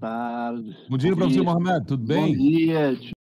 [0.00, 0.76] Tarde.
[0.88, 1.44] Bom dia, Bom professor dia.
[1.44, 2.36] Mohamed, tudo Bom bem?
[2.36, 3.13] dia.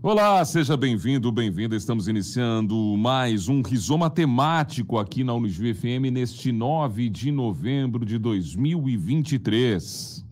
[0.00, 1.74] Olá, seja bem-vindo, bem-vinda.
[1.74, 8.16] Estamos iniciando mais um rizoma temático aqui na Unijuí FM neste 9 de novembro de
[8.16, 10.24] 2023.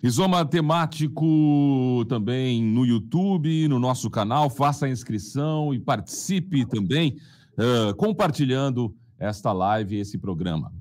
[0.00, 4.48] Rizoma temático também no YouTube, no nosso canal.
[4.48, 7.16] Faça a inscrição e participe também
[7.58, 10.72] eh, compartilhando esta live, esse programa.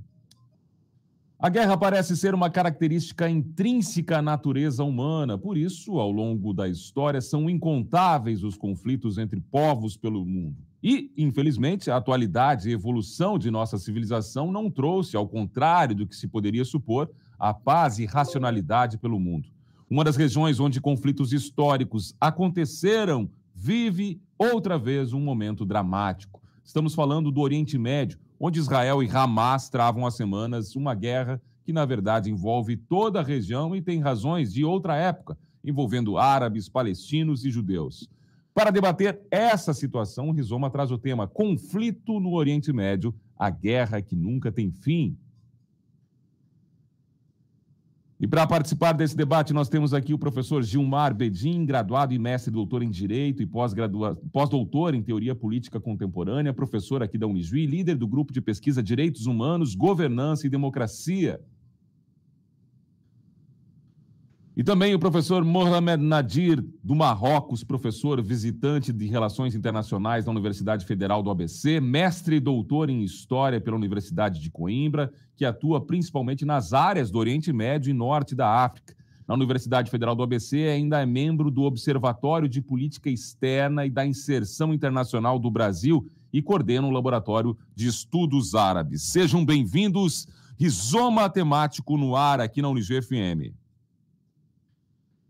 [1.42, 6.68] A guerra parece ser uma característica intrínseca à natureza humana, por isso, ao longo da
[6.68, 10.58] história, são incontáveis os conflitos entre povos pelo mundo.
[10.84, 16.14] E, infelizmente, a atualidade e evolução de nossa civilização não trouxe, ao contrário do que
[16.14, 17.10] se poderia supor,
[17.40, 19.48] a paz e racionalidade pelo mundo.
[19.90, 26.42] Uma das regiões onde conflitos históricos aconteceram vive outra vez um momento dramático.
[26.66, 31.74] Estamos falando do Oriente Médio, onde Israel e Hamas travam há semanas uma guerra que,
[31.74, 37.44] na verdade, envolve toda a região e tem razões de outra época, envolvendo árabes, palestinos
[37.44, 38.10] e judeus.
[38.54, 44.02] Para debater essa situação, o Rizoma traz o tema Conflito no Oriente Médio, a guerra
[44.02, 45.18] que nunca tem fim.
[48.22, 52.52] E para participar desse debate, nós temos aqui o professor Gilmar Bedin, graduado e mestre
[52.52, 58.06] doutor em Direito e pós-doutor em Teoria Política Contemporânea, professor aqui da Unijuí, líder do
[58.06, 61.40] grupo de pesquisa Direitos Humanos, Governança e Democracia.
[64.60, 70.86] E também o professor Mohamed Nadir, do Marrocos, professor visitante de Relações Internacionais da Universidade
[70.86, 76.44] Federal do ABC, mestre e doutor em História pela Universidade de Coimbra, que atua principalmente
[76.44, 78.94] nas áreas do Oriente Médio e Norte da África.
[79.26, 84.06] Na Universidade Federal do ABC, ainda é membro do Observatório de Política Externa e da
[84.06, 89.04] Inserção Internacional do Brasil e coordena o Laboratório de Estudos Árabes.
[89.04, 90.28] Sejam bem-vindos.
[90.58, 93.56] Rizoma Temático no ar aqui na Unijuí FM.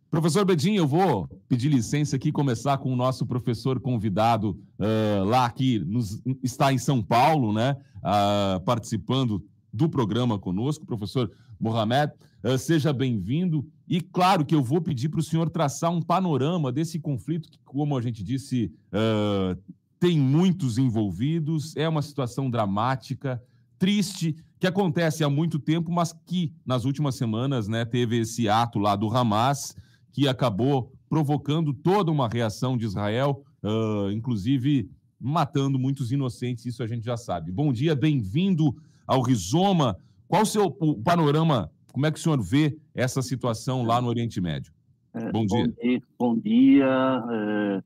[0.09, 5.49] Professor Bedin, eu vou pedir licença aqui começar com o nosso professor convidado ah, lá
[5.51, 7.77] que nos, está em São Paulo, né?
[8.01, 12.11] ah, participando do programa conosco, professor Mohamed.
[12.43, 13.63] Ah, seja bem-vindo.
[13.87, 17.59] E claro que eu vou pedir para o senhor traçar um panorama desse conflito, que,
[17.63, 19.55] como a gente disse, ah,
[19.99, 23.39] tem muitos envolvidos, é uma situação dramática,
[23.77, 28.79] triste, que acontece há muito tempo, mas que nas últimas semanas né, teve esse ato
[28.79, 29.75] lá do Hamas
[30.19, 36.87] que acabou provocando toda uma reação de Israel, ah, inclusive matando muitos inocentes, isso a
[36.87, 37.53] gente já sabe.
[37.53, 38.75] Bom dia, bem-vindo
[39.07, 39.97] ao Rizoma.
[40.27, 41.71] Qual o seu o panorama?
[41.93, 44.73] Como é que o senhor vê essa situação lá no Oriente Médio?
[45.13, 45.67] É, bom dia.
[45.67, 47.83] Bom dia, bom dia, uh,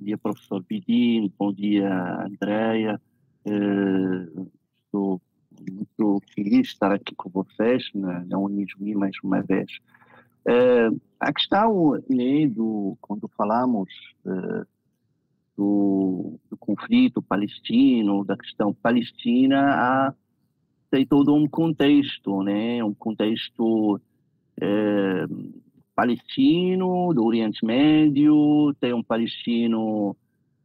[0.00, 3.00] dia professor Pidino, bom dia, Andréia.
[3.44, 4.48] Uh,
[4.86, 5.20] estou
[5.60, 9.72] muito feliz de estar aqui com vocês na, na Unismi mais uma vez.
[10.46, 13.88] Uh, a questão né, do quando falamos
[14.26, 14.66] uh,
[15.56, 20.14] do, do, conflito palestino, da questão palestina, há,
[20.90, 25.54] tem todo um contexto, né, um contexto uh,
[25.94, 30.14] palestino do Oriente Médio, tem um palestino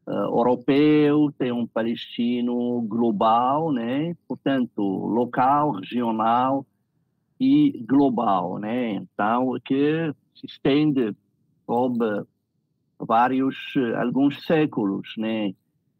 [0.07, 6.65] europeu, tem um palestino global, né, portanto local, regional
[7.39, 8.93] e global, né?
[8.93, 11.15] Então, que se estende
[11.65, 12.25] sobre
[12.99, 13.55] vários,
[13.97, 15.53] alguns séculos, né?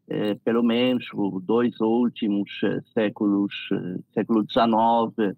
[0.08, 5.36] É, pelo menos os dois últimos eh, séculos, eh, século XIX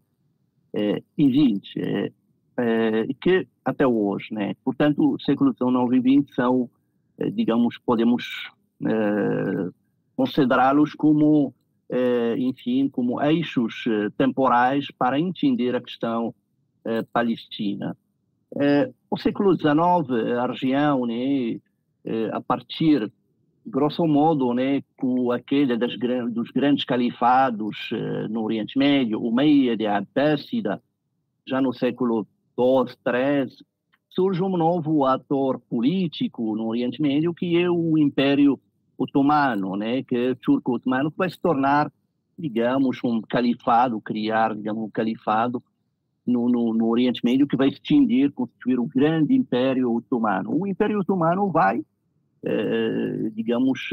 [1.18, 2.10] e XX,
[2.56, 4.54] é, que até hoje, né?
[4.64, 6.70] Portanto, século XIX e XX são,
[7.34, 8.50] digamos, podemos
[10.16, 11.61] considerá-los como eh,
[12.38, 16.34] enfim, como eixos eh, temporais para entender a questão
[16.84, 17.96] eh, palestina.
[19.10, 19.72] No século XIX,
[20.38, 21.58] a região, né,
[22.32, 23.10] a partir,
[23.64, 25.96] grosso modo, né, com aquele das,
[26.30, 27.88] dos grandes califados
[28.28, 30.82] no Oriente Médio, o Meia de Abéssida,
[31.46, 33.64] já no século XII, XIII,
[34.10, 38.60] surge um novo ator político no Oriente Médio, que é o Império
[39.02, 41.90] otomano, né, que é turco-otomano, que vai se tornar,
[42.38, 45.62] digamos, um califado, criar, digamos, um califado
[46.26, 50.50] no, no, no Oriente Médio que vai se extindir, constituir um grande império otomano.
[50.54, 51.84] O Império Otomano vai,
[52.44, 53.90] eh, digamos,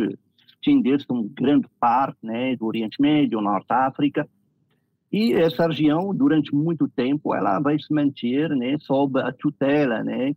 [0.53, 4.27] extindir-se uma grande parte né, do Oriente Médio, Norte África,
[5.11, 10.35] e essa região, durante muito tempo, ela vai se manter né, sob a tutela né,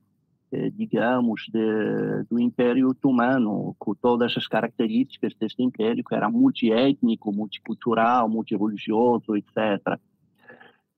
[0.75, 8.29] digamos, de, do Império Otomano, com todas as características deste império, que era multiétnico, multicultural,
[8.29, 9.99] multireligioso, etc.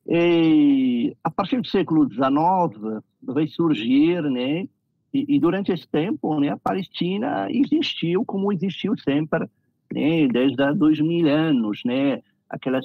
[0.07, 4.69] E a partir do século XIX vai surgir, né,
[5.13, 9.49] e, e, durante esse tempo, né, a Palestina existiu como existiu sempre,
[9.93, 12.21] né, desde há dois mil anos, né,
[12.51, 12.81] aquela,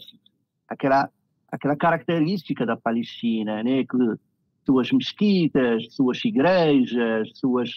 [0.67, 1.09] aquela,
[1.51, 3.97] aquela característica da Palestina, né, que
[4.69, 7.71] suas mesquitas, suas igrejas, suas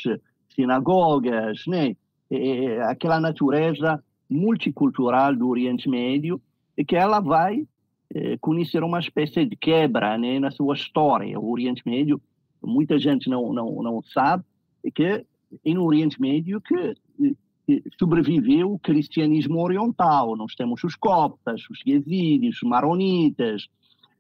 [0.55, 1.97] sinagogas, né?
[2.31, 6.41] É, é aquela natureza multicultural do Oriente Médio
[6.87, 7.67] que ela vai
[8.15, 11.39] é, conhecer uma espécie de quebra né, na sua história.
[11.41, 12.21] O Oriente Médio,
[12.63, 14.45] muita gente não, não, não sabe,
[14.85, 15.25] é que é
[15.75, 16.95] no Oriente Médio que,
[17.67, 20.37] que sobreviveu o cristianismo oriental.
[20.37, 23.67] Nós temos os coptas, os yazidis, os maronitas,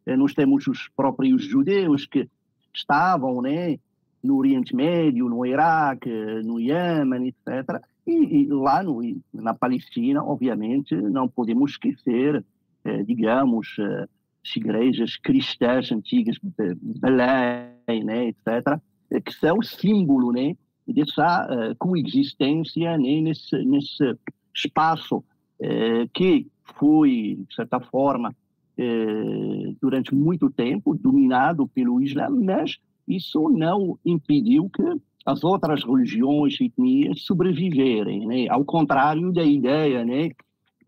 [0.06, 2.28] eh, nós temos os próprios judeus que
[2.74, 3.78] estavam né,
[4.22, 6.10] no Oriente Médio, no Iraque,
[6.44, 7.82] no Iêmen, etc.
[8.06, 9.00] E, e lá no,
[9.32, 12.44] na Palestina, obviamente, não podemos esquecer,
[12.84, 14.08] eh, digamos, eh,
[14.44, 22.96] as igrejas cristãs antigas Belém, né, etc., eh, que são símbolo né, dessa uh, coexistência
[22.98, 24.18] né, nesse, nesse
[24.54, 28.34] espaço uh, que foi, de certa forma,
[28.82, 34.82] eh, durante muito tempo, dominado pelo Islã, mas isso não impediu que
[35.24, 38.48] as outras religiões e etnias sobreviverem, né?
[38.48, 40.30] ao contrário da ideia né?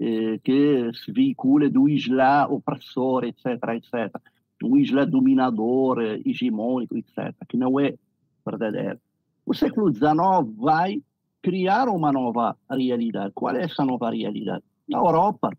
[0.00, 3.46] Eh, que se veicula do Islã opressor, etc.,
[3.76, 4.20] etc.,
[4.62, 7.94] o Islã dominador, eh, hegemônico, etc., que não é
[8.44, 8.98] verdadeiro.
[9.46, 10.12] O século XIX
[10.56, 11.00] vai
[11.40, 13.32] criar uma nova realidade.
[13.34, 14.64] Qual é essa nova realidade?
[14.88, 15.50] Na Europa,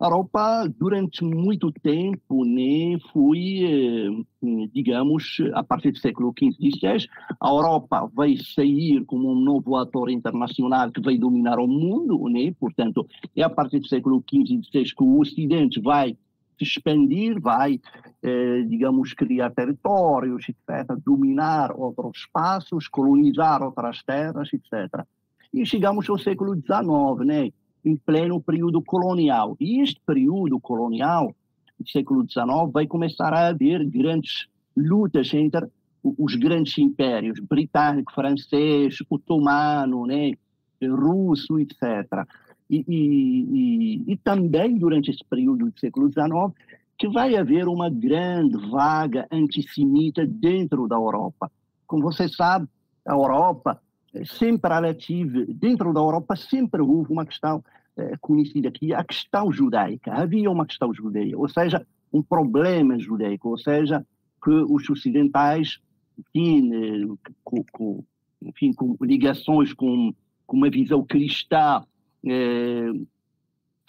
[0.00, 6.70] a Europa, durante muito tempo, né, foi, eh, digamos, a partir do século XV e
[6.70, 7.06] XVI,
[7.38, 12.50] a Europa vai sair como um novo ator internacional que vai dominar o mundo, né?
[12.58, 16.16] portanto, é a partir do século XV e XVI que o Ocidente vai
[16.58, 17.78] se expandir, vai,
[18.22, 25.04] eh, digamos, criar territórios, etc., dominar outros espaços, colonizar outras terras, etc.
[25.52, 27.50] E chegamos ao século XIX, né?
[27.84, 29.56] Em pleno período colonial.
[29.60, 31.34] E este período colonial,
[31.78, 34.46] do século XIX, vai começar a haver grandes
[34.76, 35.66] lutas entre
[36.02, 40.32] os grandes impérios, britânico, francês, otomano, né,
[40.82, 42.26] russo, etc.
[42.68, 46.54] E, e, e, e, também durante esse período do século XIX,
[46.96, 51.50] que vai haver uma grande vaga antissemita dentro da Europa.
[51.86, 52.68] Como você sabe,
[53.06, 53.80] a Europa
[54.24, 54.96] sempre ela
[55.48, 57.62] dentro da Europa sempre houve uma questão
[57.96, 60.12] é, conhecida aqui, a questão judaica.
[60.12, 64.04] Havia uma questão judaica, ou seja, um problema judaico, ou seja,
[64.42, 65.78] que os ocidentais
[66.18, 68.04] enfim, eh, com, com,
[68.42, 70.14] enfim, com ligações com,
[70.46, 71.82] com uma visão cristã
[72.24, 72.92] eh,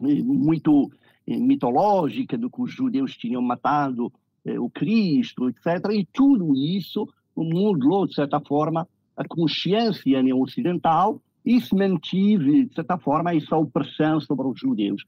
[0.02, 0.92] muito
[1.28, 4.12] mitológica do que os judeus tinham matado
[4.60, 5.92] o Cristo, etc.
[5.94, 12.98] E tudo isso mudou, de certa forma, a consciência ocidental e se mantive, de certa
[12.98, 15.04] forma, essa opressão sobre os judeus.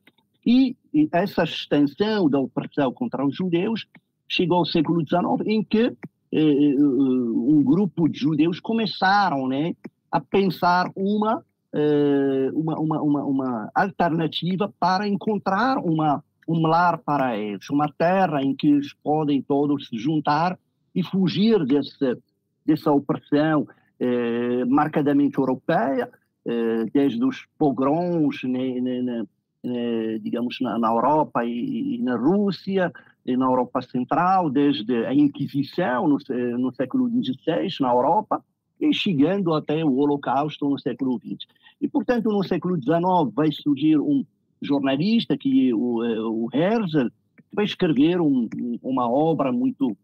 [0.45, 0.75] E,
[1.11, 3.87] essa extensão da opressão contra os judeus
[4.27, 5.95] chegou ao século XIX, em que eh,
[6.31, 9.75] eh, um grupo de judeus começaram né,
[10.11, 11.43] a pensar uma,
[11.73, 18.43] eh, uma, uma, uma, uma, alternativa para encontrar uma, um lar para eles, uma terra
[18.43, 20.57] em que eles podem todos se juntar
[20.93, 22.17] e fugir desse,
[22.65, 23.67] dessa opressão
[24.03, 26.09] eh, marcadamente europeia,
[26.45, 29.25] eh, desde os pogroms, né, né, né,
[29.63, 32.91] eh, digamos, na, na Europa e, e, na Rússia,
[33.25, 38.43] e na Europa Central, desde a Inquisição no, eh, no século XVI na Europa,
[38.77, 41.47] e chegando até o Holocausto no século XX.
[41.79, 44.25] E, portanto, no século XIX vai surgir um
[44.61, 47.07] jornalista, que é o, eh, o Herzl,
[47.37, 48.49] que vai escrever um,
[48.81, 49.95] uma obra muito,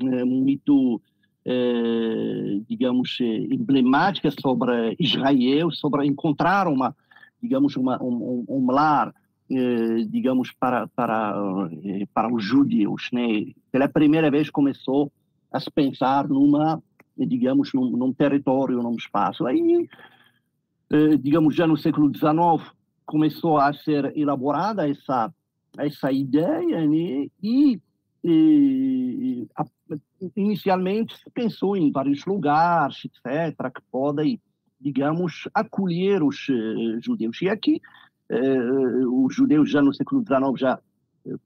[0.00, 1.00] muito
[2.66, 6.96] digamos, emblemática sobre Israel, sobre encontrar uma,
[7.42, 9.14] digamos, uma, um, um lar,
[9.50, 11.34] eh, digamos, para, para,
[11.84, 13.10] eh, para os judeus.
[13.12, 13.52] Né?
[13.70, 15.12] Pela primeira vez começou
[15.52, 16.82] a se pensar numa,
[17.16, 19.46] digamos, num, num território, num espaço.
[19.46, 19.86] Aí,
[20.90, 22.72] eh, digamos, já no século XIX
[23.04, 25.30] começou a ser elaborada essa,
[25.76, 27.28] essa ideia, né?
[27.42, 27.78] e,
[28.24, 29.64] e a,
[30.34, 34.40] inicialmente se pensou em vários lugares, etc., que podem
[34.84, 37.40] digamos, acolher os uh, judeus.
[37.40, 37.80] E aqui,
[38.30, 40.78] uh, os judeus já no século XIX já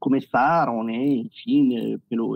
[0.00, 2.34] começaram, né, enfim, pelo,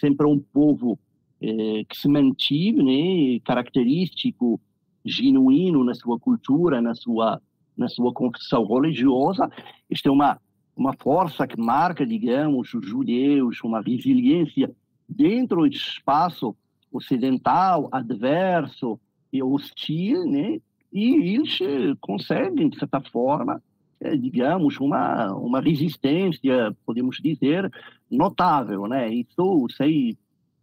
[0.00, 0.98] sempre um povo
[1.40, 4.60] que se mantive, né, característico,
[5.04, 7.40] genuíno na sua cultura, na sua
[7.76, 9.48] na sua confissão religiosa.
[9.88, 10.40] Isto é uma
[10.80, 14.74] uma força que marca, digamos, os judeus, uma resiliência
[15.06, 16.56] dentro do espaço
[16.90, 18.98] ocidental, adverso,
[19.30, 20.58] e hostil, né?
[20.90, 21.58] E eles
[22.00, 23.62] conseguem, de certa forma,
[24.00, 27.70] é, digamos, uma, uma resistência, podemos dizer,
[28.10, 29.06] notável, né?
[29.12, 30.16] Isso sem,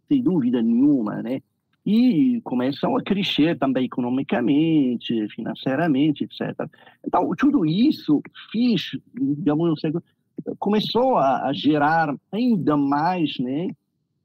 [0.08, 1.40] sem dúvida nenhuma, né?
[1.90, 6.68] E começam a crescer também economicamente, financeiramente, etc.
[7.06, 8.20] Então, tudo isso
[8.52, 9.80] fiz, digamos,
[10.58, 13.70] começou a, a gerar ainda mais, né?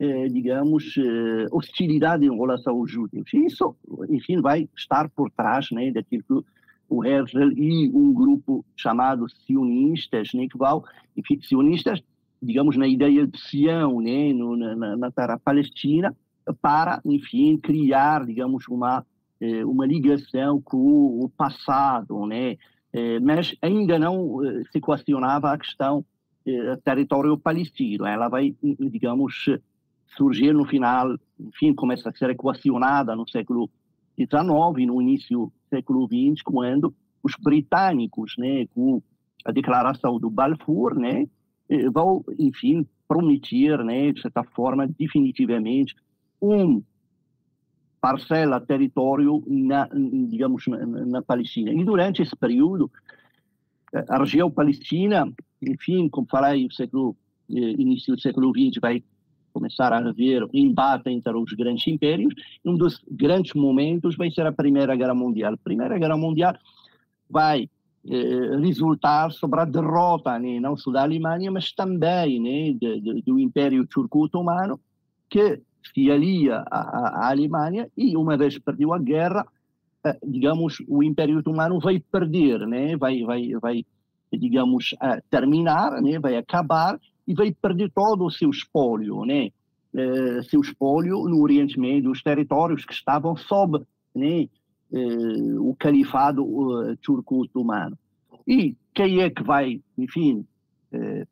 [0.03, 3.34] eh, digamos, eh, hostilidade em relação aos judeus.
[3.34, 3.75] Isso,
[4.10, 6.50] enfim, vai estar por trás né, daquilo que
[6.89, 10.84] o Herzl e um grupo chamado sionistas, né, que vão,
[11.15, 12.03] enfim, sionistas,
[12.41, 16.13] digamos, na ideia de Sião, né, no, na, na terra palestina,
[16.62, 19.05] para, enfim, criar, digamos, uma,
[19.39, 22.57] eh, uma ligação com o passado, né,
[22.91, 26.05] eh, mas ainda não eh, se questionava a questão
[26.83, 28.05] território palestino.
[28.05, 29.45] Ela vai, digamos,
[30.17, 33.69] surgir no final, enfim, começa a ser equacionada no século
[34.19, 39.01] XIX, no início do século XX, quando os britânicos, né, com
[39.45, 41.25] a declaração do Balfour, né,
[41.93, 45.95] vão, enfim, prometer, né, de certa forma, definitivamente,
[46.43, 46.84] um
[48.01, 49.88] parcela território na,
[50.27, 51.71] digamos, na, na Palestina.
[51.71, 52.91] E durante esse período,
[53.93, 57.15] eh, a região palestina, enfim, como falei, o século,
[57.49, 59.01] eh, início do século XX vai
[59.53, 62.34] começar a haver embate entre os grandes impérios.
[62.65, 65.53] Um dos grandes momentos vai ser a Primeira Guerra Mundial.
[65.53, 66.56] A Primeira Guerra Mundial
[67.29, 67.69] vai
[68.06, 73.21] eh, resultar sobre a derrota né, não só da Alemanha, mas também né, de, de,
[73.21, 74.77] do Império Turco-Otomano,
[75.29, 75.62] que
[75.93, 79.46] se alia à, à, Alemanha e, uma vez perdeu a guerra,
[80.06, 83.86] eh, digamos, o Império Otomano vai perder, né, vai, vai, vai
[84.32, 89.50] digamos, eh, terminar, né, vai acabar, e vai perder todo o seu espólio, né?
[89.93, 93.80] Uh, seu espólio no Oriente Médio, os territórios que estavam sob
[94.13, 94.50] né,
[95.60, 96.43] o califado
[97.02, 97.98] turco-otomano.
[98.48, 100.46] E quem é que vai, enfim,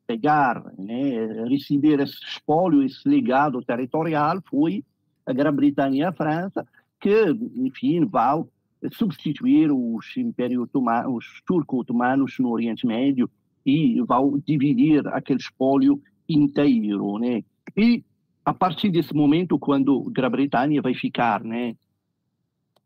[0.08, 4.84] pegar, né, receber esse espólio, esse legado territorial, foi
[5.26, 6.66] a Grã-Bretanha e a França,
[7.00, 8.48] que, enfim, vão
[8.94, 10.68] substituir os impérios
[11.08, 13.30] os turco-otomanos no Oriente Médio
[13.66, 17.44] e vão dividir aquele espólio inteiro, né?
[17.78, 18.04] E
[18.44, 21.76] a partir desse momento, quando a Grã-Bretanha vai ficar, né,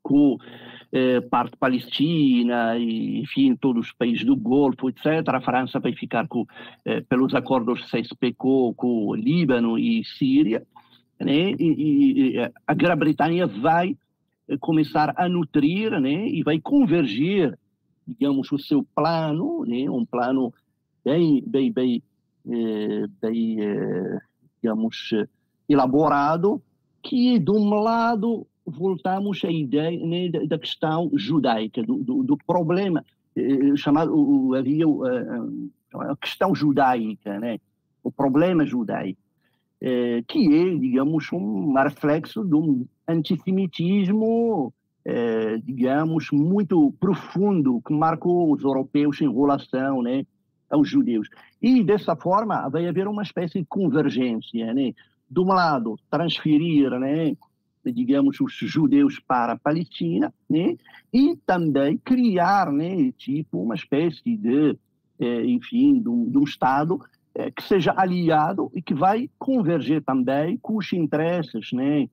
[0.05, 0.37] com
[0.91, 6.27] eh, parte palestina e, enfim, todos os países do Golfo, etc., a França vai ficar
[6.27, 6.45] com,
[6.85, 10.61] eh, pelos acordos CSPCO com Líbano e Síria,
[11.19, 11.53] né?
[11.57, 13.97] e, e a Grã-Bretanha vai
[14.59, 16.27] começar a nutrir né?
[16.27, 17.57] e vai convergir,
[18.07, 19.89] digamos, o seu plano, né?
[19.89, 20.53] um plano
[21.03, 22.03] bem, bem, bem,
[22.47, 24.19] eh, bem eh,
[24.61, 25.09] digamos,
[25.67, 26.61] elaborado,
[27.01, 33.03] que de um lado voltamos à ideia né, da questão judaica, do, do, do problema
[33.35, 34.85] eh, chamado havia
[35.93, 37.59] a questão judaica, né?
[38.03, 39.19] o problema judaico,
[39.81, 44.73] eh, que é, digamos, um reflexo de um antissemitismo,
[45.03, 50.25] eh, digamos, muito profundo que marcou os europeus em relação né,
[50.69, 51.27] aos judeus.
[51.61, 54.93] E dessa forma vai haver uma espécie de convergência, né?
[55.29, 57.35] De um lado, transferir, né,
[57.91, 60.75] digamos, os judeus para a Palestina, né?
[61.13, 64.77] E também criar, né, tipo, uma espécie de,
[65.19, 66.99] eh, enfim, de um, de um Estado
[67.33, 72.09] eh, que seja aliado e que vai converger também com os interesses, né,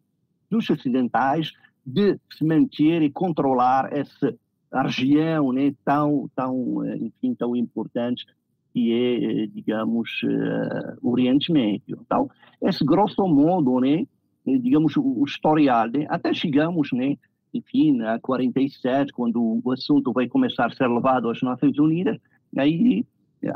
[0.51, 1.53] dos ocidentais
[1.85, 4.35] de se manter e controlar essa
[4.73, 8.25] região, né, tão, tão, eh, enfim, tão importante
[8.73, 11.99] que é, digamos, uh, Oriente Médio.
[12.01, 12.31] Então,
[12.63, 14.07] esse grosso modo, né,
[14.45, 17.17] digamos, o historial, né, até chegamos, né,
[17.55, 22.19] enfim, a 47, quando o assunto vai começar a ser levado às Nações Unidas,
[22.57, 23.05] aí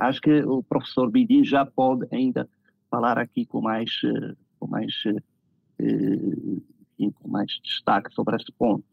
[0.01, 2.49] acho que o professor Bidin já pode ainda
[2.91, 4.93] falar aqui com mais, eh, com mais,
[5.79, 8.85] eh, com mais destaque sobre esse ponto.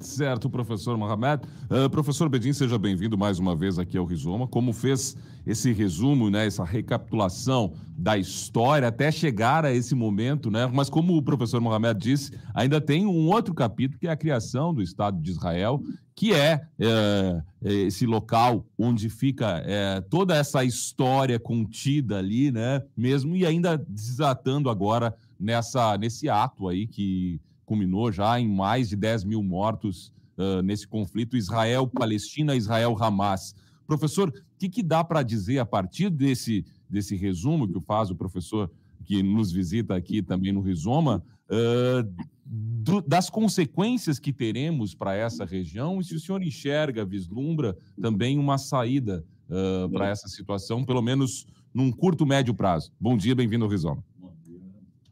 [0.00, 1.42] Certo, professor Mohamed.
[1.70, 4.48] Uh, professor Bedin, seja bem-vindo mais uma vez aqui ao Rizoma.
[4.48, 5.14] Como fez
[5.46, 10.66] esse resumo, né, essa recapitulação da história até chegar a esse momento, né?
[10.72, 14.72] Mas como o professor Mohamed disse, ainda tem um outro capítulo que é a criação
[14.72, 15.82] do Estado de Israel,
[16.14, 22.82] que é, é esse local onde fica é, toda essa história contida ali, né?
[22.96, 27.38] Mesmo e ainda desatando agora nessa nesse ato aí que
[27.70, 33.54] culminou já em mais de 10 mil mortos uh, nesse conflito Israel-Palestina, Israel-Hamas.
[33.86, 38.16] Professor, o que, que dá para dizer a partir desse, desse resumo que faz o
[38.16, 38.68] professor
[39.04, 45.44] que nos visita aqui também no Rizoma, uh, do, das consequências que teremos para essa
[45.44, 51.02] região e se o senhor enxerga, vislumbra também uma saída uh, para essa situação, pelo
[51.02, 52.90] menos num curto, médio prazo.
[53.00, 54.02] Bom dia, bem-vindo ao Rizoma.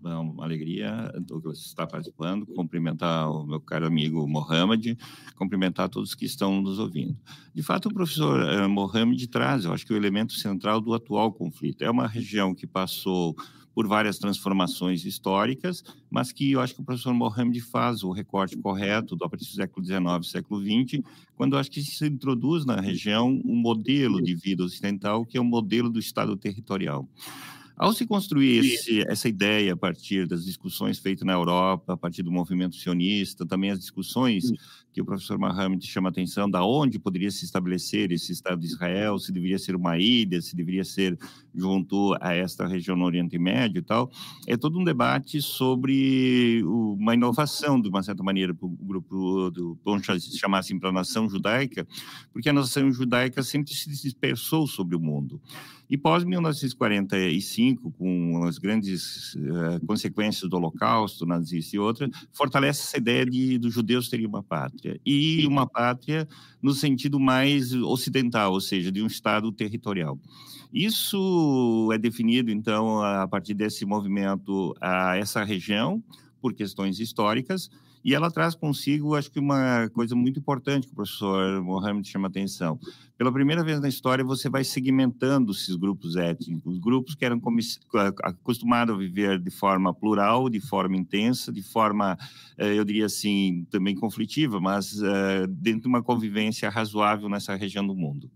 [0.05, 4.97] É uma alegria, Douglas, estar participando, cumprimentar o meu caro amigo Mohamed,
[5.37, 7.17] cumprimentar todos que estão nos ouvindo.
[7.53, 11.33] De fato, o professor uh, Mohamed traz, eu acho que o elemento central do atual
[11.33, 11.83] conflito.
[11.83, 13.35] É uma região que passou
[13.79, 18.57] por várias transformações históricas, mas que eu acho que o professor Mohamed faz o recorte
[18.57, 21.01] correto do do século XIX, século XX,
[21.37, 25.41] quando eu acho que se introduz na região um modelo de vida ocidental que é
[25.41, 27.09] o modelo do Estado territorial.
[27.79, 32.25] Ao se construir esse, essa ideia a partir das discussões feitas na Europa, a partir
[32.25, 34.51] do movimento sionista, também as discussões
[34.93, 39.17] que o professor Mohamed chama atenção da onde poderia se estabelecer esse Estado de Israel,
[39.21, 41.17] se deveria ser uma ilha, se deveria ser
[41.55, 44.11] junto a esta região no Oriente Médio e tal,
[44.49, 49.79] é todo um debate sobre uma inovação, de uma certa maneira, para o grupo, do,
[49.85, 50.05] vamos
[50.37, 51.87] chamar assim, para a nação judaica,
[52.33, 55.41] porque a nação judaica sempre se dispersou sobre o mundo.
[55.91, 62.99] E pós 1945, com as grandes uh, consequências do Holocausto, nazista e outras, fortalece essa
[62.99, 66.29] ideia de dos judeus terem uma pátria e uma pátria
[66.61, 70.19] no sentido mais ocidental, ou seja, de um estado territorial.
[70.73, 76.03] Isso é definido então a partir desse movimento a essa região
[76.41, 77.71] por questões históricas
[78.05, 82.29] e ela traz consigo, acho que uma coisa muito importante que o professor Mohamed chama
[82.29, 82.79] atenção.
[83.17, 87.41] Pela primeira vez na história, você vai segmentando esses grupos étnicos, grupos que eram
[88.23, 92.17] acostumados a viver de forma plural, de forma intensa, de forma,
[92.57, 97.85] eh, eu diria assim, também conflitiva, mas eh, dentro de uma convivência razoável nessa região
[97.85, 98.31] do mundo.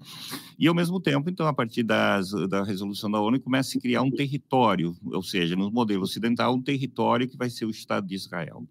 [0.58, 3.80] E, ao mesmo tempo, então, a partir das, da resolução da ONU, começa a se
[3.80, 8.06] criar um território, ou seja, no modelo ocidental, um território que vai ser o Estado
[8.06, 8.66] de Israel.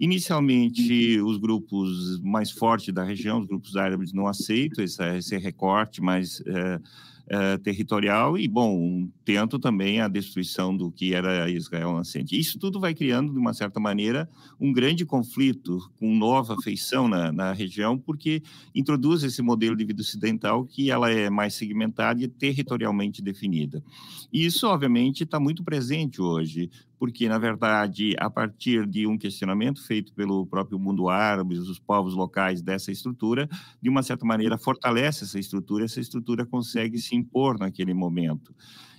[0.00, 6.00] Inicialmente, os grupos mais fortes da região, os grupos árabes, não aceitam esse, esse recorte
[6.00, 6.80] mais é,
[7.26, 12.38] é, territorial e, bom, tento também a destruição do que era Israel nascente.
[12.38, 14.26] Isso tudo vai criando, de uma certa maneira,
[14.58, 18.42] um grande conflito com nova feição na, na região, porque
[18.74, 23.84] introduz esse modelo de vida ocidental que ela é mais segmentada e territorialmente definida.
[24.32, 29.82] E isso, obviamente, está muito presente hoje porque, na verdade, a partir de um questionamento
[29.82, 33.48] feito pelo próprio mundo árabe, os povos locais dessa estrutura,
[33.80, 38.54] de uma certa maneira fortalece essa estrutura, essa estrutura consegue se impor naquele momento.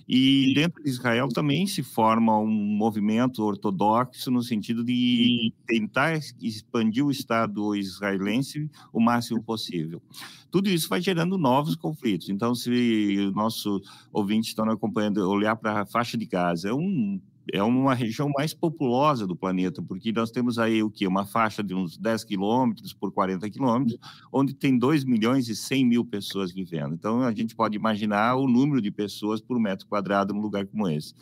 [0.08, 7.06] E dentro de Israel também se forma um movimento ortodoxo no sentido de tentar expandir
[7.06, 10.02] o Estado israelense o máximo possível.
[10.50, 12.28] Tudo isso vai gerando novos conflitos.
[12.28, 13.80] Então, se o nosso
[14.12, 18.54] ouvinte está acompanhando, olhar para a faixa de Gaza, é um é uma região mais
[18.54, 21.06] populosa do planeta, porque nós temos aí o que?
[21.06, 23.98] Uma faixa de uns 10 quilômetros por 40 quilômetros,
[24.32, 26.94] onde tem 2 milhões e 100 mil pessoas vivendo.
[26.94, 30.88] Então, a gente pode imaginar o número de pessoas por metro quadrado num lugar como
[30.88, 31.14] esse.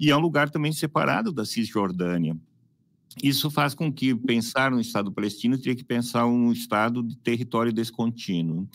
[0.00, 2.36] E é um lugar também separado da Cisjordânia.
[3.22, 7.72] Isso faz com que pensar no Estado palestino teria que pensar um Estado de território
[7.72, 8.68] descontínuo.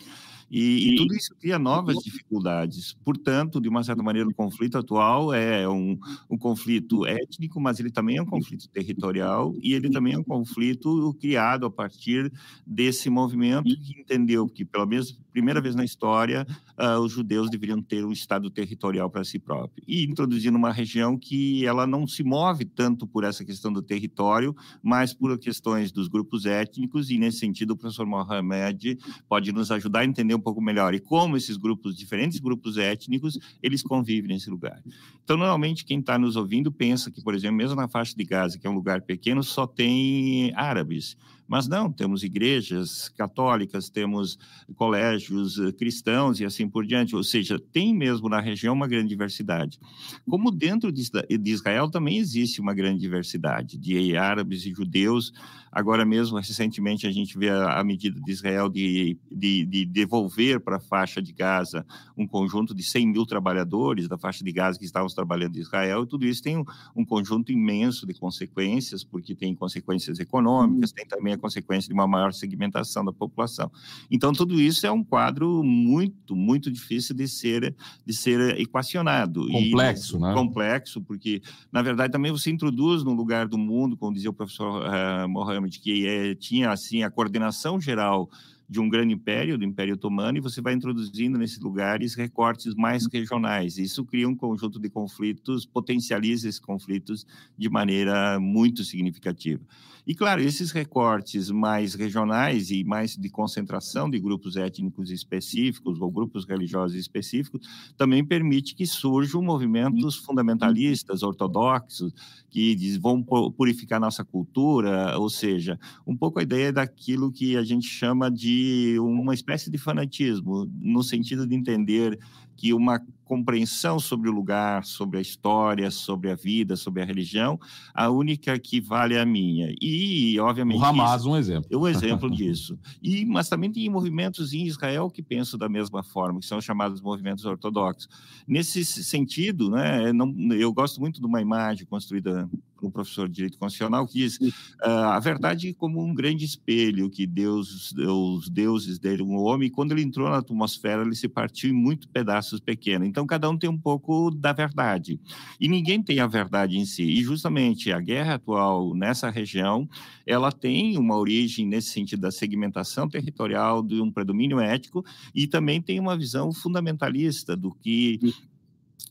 [0.51, 2.93] E, e, tudo isso cria novas dificuldades.
[3.05, 5.97] Portanto, de uma certa maneira, o conflito atual é um,
[6.29, 10.23] um conflito étnico, mas ele também é um conflito territorial e ele também é um
[10.23, 12.29] conflito criado a partir
[12.67, 16.45] desse movimento que entendeu que, pela mesma primeira vez na história,
[16.77, 19.81] uh, os judeus deveriam ter um estado territorial para si próprio.
[19.87, 24.53] E introduzindo uma região que ela não se move tanto por essa questão do território,
[24.83, 28.97] mas por questões dos grupos étnicos e nesse sentido o professor Mohamed
[29.29, 33.39] pode nos ajudar a entender um pouco melhor e como esses grupos, diferentes grupos étnicos,
[33.61, 34.81] eles convivem nesse lugar.
[35.23, 38.59] Então, normalmente, quem está nos ouvindo pensa que, por exemplo, mesmo na faixa de Gaza,
[38.59, 41.15] que é um lugar pequeno, só tem árabes.
[41.51, 44.39] Mas não, temos igrejas católicas, temos
[44.77, 47.13] colégios eh, cristãos e assim por diante.
[47.13, 49.77] Ou seja, tem mesmo na região uma grande diversidade.
[50.25, 55.33] Como dentro de Israel também existe uma grande diversidade de árabes e judeus.
[55.69, 60.77] Agora mesmo, recentemente, a gente vê a, medida de Israel de, de, de devolver para
[60.77, 61.85] a faixa de Gaza
[62.17, 66.03] um conjunto de 100 mil trabalhadores da faixa de Gaza que estavam trabalhando em Israel.
[66.03, 71.05] E tudo isso tem um, um conjunto imenso de consequências, porque tem consequências econômicas, tem
[71.05, 73.69] também a consequência de uma maior segmentação da população.
[74.09, 77.75] Então, tudo isso é um quadro muito, muito difícil de ser,
[78.05, 79.47] de ser equacionado.
[79.47, 80.33] Complexo, e, né?
[80.33, 84.83] Complexo, porque, na verdade, também você introduz no lugar do mundo, como dizia o professor
[84.83, 88.29] uh, Mohamed, que é, tinha, assim, a coordenação geral
[88.71, 93.05] de um grande império, do Império Otomano, e você vai introduzindo nesses lugares recortes mais
[93.05, 93.77] regionais.
[93.77, 97.25] Isso cria um conjunto de conflitos, potencializa esses conflitos
[97.57, 99.61] de maneira muito significativa.
[100.07, 106.09] E, claro, esses recortes mais regionais e mais de concentração de grupos étnicos específicos ou
[106.09, 112.13] grupos religiosos específicos também permite que surjam movimentos fundamentalistas, ortodoxos,
[112.49, 117.87] que vão purificar nossa cultura, ou seja, um pouco a ideia daquilo que a gente
[117.87, 118.60] chama de
[118.99, 122.19] uma espécie de fanatismo, no sentido de entender
[122.55, 127.59] que uma compreensão sobre o lugar, sobre a história, sobre a vida, sobre a religião,
[127.93, 129.73] a única que vale é a minha.
[129.81, 130.79] E, obviamente.
[130.79, 131.79] O Hamas, isso, um exemplo.
[131.79, 132.77] Um exemplo disso.
[133.01, 137.01] E, mas também tem movimentos em Israel que pensam da mesma forma, que são chamados
[137.01, 138.09] movimentos ortodoxos.
[138.47, 142.49] Nesse sentido, né, não, eu gosto muito de uma imagem construída
[142.87, 144.51] um professor de direito constitucional, que diz uh,
[144.85, 149.91] a verdade como um grande espelho que Deus, os deuses deram ao homem, e quando
[149.91, 153.07] ele entrou na atmosfera, ele se partiu em muitos pedaços pequenos.
[153.07, 155.19] Então, cada um tem um pouco da verdade.
[155.59, 157.03] E ninguém tem a verdade em si.
[157.03, 159.87] E, justamente, a guerra atual nessa região,
[160.25, 165.81] ela tem uma origem nesse sentido da segmentação territorial, de um predomínio ético, e também
[165.81, 168.19] tem uma visão fundamentalista do que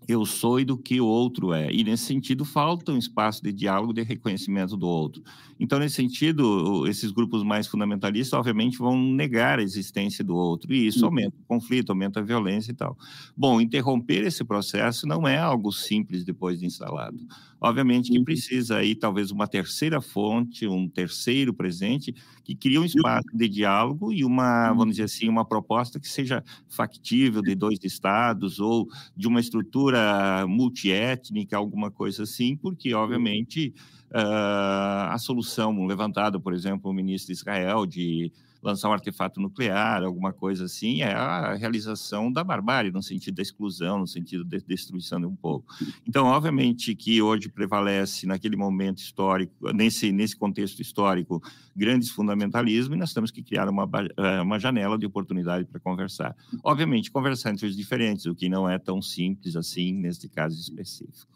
[0.08, 1.70] eu sou e do que o outro é.
[1.72, 5.22] E, nesse sentido, falta um espaço de diálogo, de reconhecimento do outro.
[5.58, 10.86] Então, nesse sentido, esses grupos mais fundamentalistas, obviamente, vão negar a existência do outro, e
[10.86, 11.06] isso uhum.
[11.06, 12.96] aumenta o conflito, aumenta a violência e tal.
[13.36, 17.18] Bom, interromper esse processo não é algo simples depois de instalado.
[17.60, 18.24] Obviamente que uhum.
[18.24, 24.12] precisa aí, talvez, uma terceira fonte, um terceiro presente, que cria um espaço de diálogo
[24.12, 29.28] e uma, vamos dizer assim, uma proposta que seja factível de dois estados ou de
[29.28, 33.74] uma estrutura multiétnica, alguma coisa assim, porque, obviamente,
[34.10, 40.02] uh, a solução levantada, por exemplo, o ministro de Israel de lançar um artefato nuclear,
[40.02, 44.60] alguma coisa assim, é a realização da barbárie, no sentido da exclusão, no sentido da
[44.60, 45.64] de destruição de um povo.
[46.06, 51.42] Então, obviamente que hoje prevalece, naquele momento histórico, nesse, nesse contexto histórico,
[51.74, 56.36] grandes fundamentalismos, e nós temos que criar uma, eh, uma janela de oportunidade para conversar.
[56.62, 61.28] Obviamente, conversar entre os diferentes, o que não é tão simples assim, nesse caso específico.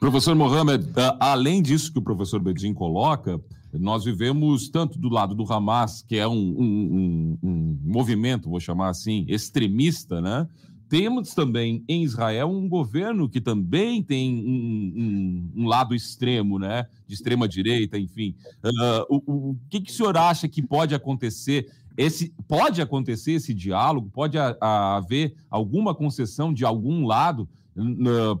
[0.00, 0.84] Professor Mohamed,
[1.20, 3.40] além disso que o professor Bedin coloca,
[3.72, 8.60] nós vivemos tanto do lado do Hamas, que é um, um, um, um movimento, vou
[8.60, 10.48] chamar assim, extremista, né?
[10.88, 16.86] Temos também em Israel um governo que também tem um, lado extremo, né?
[17.06, 18.36] De extrema direita, enfim.
[18.64, 23.54] Uh, o, o, que, que o senhor acha que pode acontecer esse pode acontecer esse
[23.54, 27.48] diálogo, pode a, a haver alguma concessão de algum lado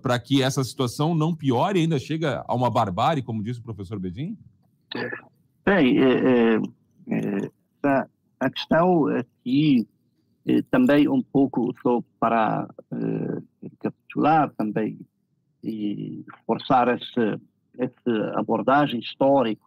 [0.00, 3.62] para que essa situação não piore e ainda chega a uma barbárie, como disse o
[3.62, 4.36] professor Bedin?
[5.64, 6.56] Bem, é, é,
[7.10, 8.06] é,
[8.38, 9.86] a questão aqui
[10.70, 12.68] também um pouco só para
[13.60, 14.98] recapitular também
[15.64, 17.40] e reforçar essa,
[17.76, 19.64] essa abordagem histórica.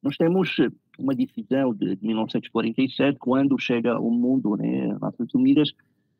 [0.00, 0.56] Nós temos
[0.98, 5.72] uma decisão de 1947, quando chega o mundo, né, Nações Unidas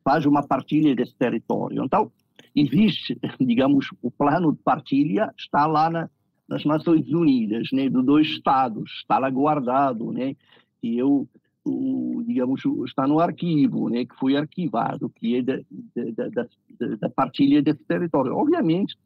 [0.02, 1.84] faz uma partilha desse território.
[1.84, 2.10] Então,
[2.54, 6.10] existe, digamos, o plano de partilha está lá na,
[6.50, 10.34] nas Nações Unidas, né, dos dois Estados, está lá guardado, né,
[10.82, 11.28] e eu,
[11.64, 15.60] o, digamos, está no arquivo, né, que foi arquivado, que é da,
[15.94, 18.34] da, da, da partilha desse território.
[18.34, 18.96] Obviamente,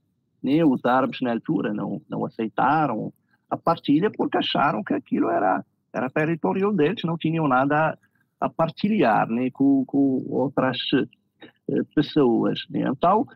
[0.43, 3.13] né, os árabes na altura não, não aceitaram
[3.51, 7.99] a partilha porque acharam que aquilo era, era território deles, não tinham nada
[8.41, 10.79] a, a partilhar né, com, com outras
[11.69, 12.65] eh, pessoas.
[12.71, 12.85] Né?
[12.89, 13.27] Então,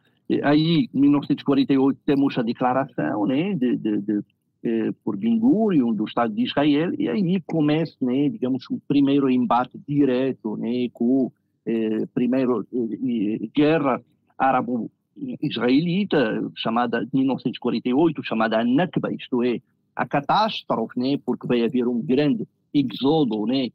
[0.42, 4.20] aí, em 1948, temos a declaração né, de, de, de
[4.62, 9.30] eh, por Ben Gurion do Estado de Israel, e aí começa, né, digamos, o primeiro
[9.30, 11.30] embate direto né, com
[11.64, 14.02] eh, primeiro eh, guerra
[14.36, 19.60] árabo-israelita, chamada de 1948, chamada Nakba, isto é,
[19.94, 23.70] a catástrofe, né, porque vai haver um grande exodo né,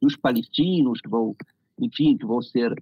[0.00, 1.34] dos palestinos que vão,
[1.80, 2.76] enfim, que vão ser eh,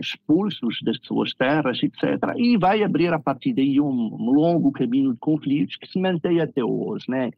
[0.00, 2.34] expulsos das suas terras, etc.
[2.36, 6.64] E vai abrir a partir daí um, longo caminho de conflitos que se mantém até
[6.64, 7.30] hoje, né?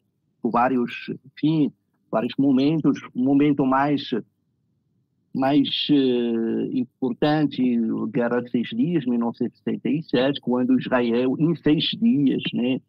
[0.43, 1.73] Vários, enfim,
[2.11, 3.01] vários momentos.
[3.15, 4.11] O momento mais
[5.33, 12.81] mais uh, importante, a Guerra de Seis Dias, 1967, quando Israel, em seis dias, né,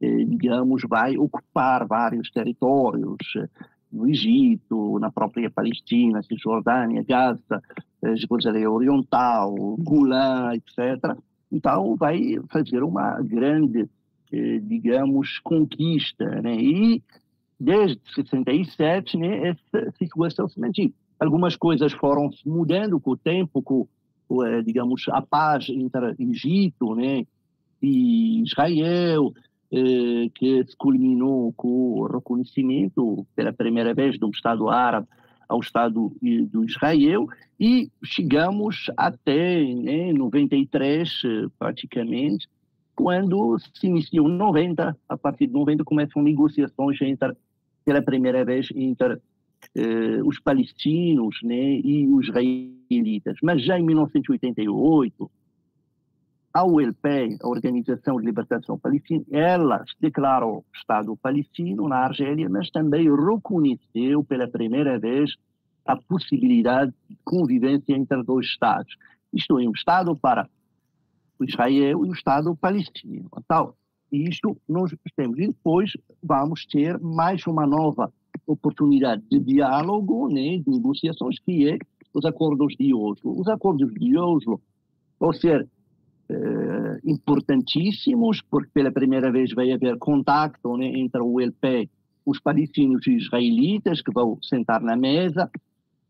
[0.00, 3.48] eh, digamos, vai ocupar vários territórios, eh,
[3.92, 7.62] no Egito, na própria Palestina, Cisjordânia, Gaza,
[8.02, 11.16] eh, Jerusalém Oriental, Golan, etc.
[11.52, 13.88] Então, vai fazer uma grande,
[14.62, 16.24] digamos, conquista.
[16.42, 16.56] Né?
[16.60, 17.02] E,
[17.58, 20.94] desde 67, né, essa situação se mantém.
[21.18, 23.86] Algumas coisas foram mudando com o tempo, com,
[24.64, 27.26] digamos, a paz entre Egito né,
[27.82, 29.32] e Israel,
[29.72, 35.06] eh, que se culminou com o reconhecimento pela primeira vez do Estado árabe
[35.50, 36.12] ao Estado
[36.50, 42.48] do Israel e chegamos até né, 93 eh, praticamente
[42.94, 47.36] quando se iniciou 90 a partir de 90 começam negociações entre
[47.84, 49.18] pela primeira vez entre
[49.74, 53.36] eh, os palestinos né, e os israelitas.
[53.42, 55.30] Mas já em 1988
[56.52, 63.08] a ULP, a Organização de Libertação Palestina, ela declarou Estado palestino na Argélia, mas também
[63.08, 65.36] reconheceu pela primeira vez
[65.86, 68.96] a possibilidade de convivência entre dois Estados.
[69.32, 70.48] Isto é, um Estado para
[71.40, 73.30] Israel e um Estado palestino.
[73.38, 73.74] Então,
[74.10, 75.38] isto nós temos.
[75.38, 78.12] E depois vamos ter mais uma nova
[78.44, 81.78] oportunidade de diálogo, né, de negociações, que é
[82.12, 83.40] os acordos de Oslo.
[83.40, 84.60] Os acordos de Oslo
[85.18, 85.68] vão ser
[86.30, 91.90] eh, importantíssimos, porque pela primeira vez vai haver contato né, entre o LP,
[92.24, 95.50] os palestinos e os israelitas, que vão sentar na mesa.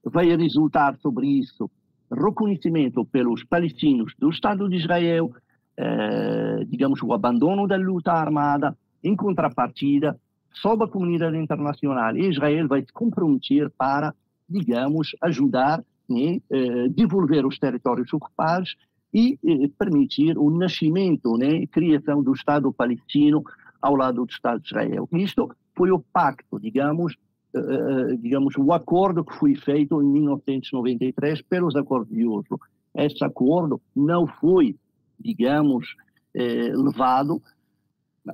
[0.05, 1.71] Vai resultar sobre isso
[2.13, 5.31] reconhecimento pelos palestinos do Estado de Israel,
[5.77, 10.19] eh, digamos, o abandono da luta armada, em contrapartida,
[10.53, 14.13] sob a comunidade internacional, Israel vai se comprometer para,
[14.49, 18.75] digamos, ajudar, né, eh, devolver os territórios ocupados
[19.13, 23.43] e eh, permitir o nascimento, né, criação do Estado palestino
[23.81, 25.09] ao lado do Estado de Israel.
[25.13, 27.17] Isto foi o pacto, digamos,
[27.55, 32.61] uh, digamos, o acordo que foi feito em 1993 pelos acordos de Oslo.
[32.95, 34.77] Esse acordo não foi,
[35.19, 35.97] digamos,
[36.35, 37.43] eh, levado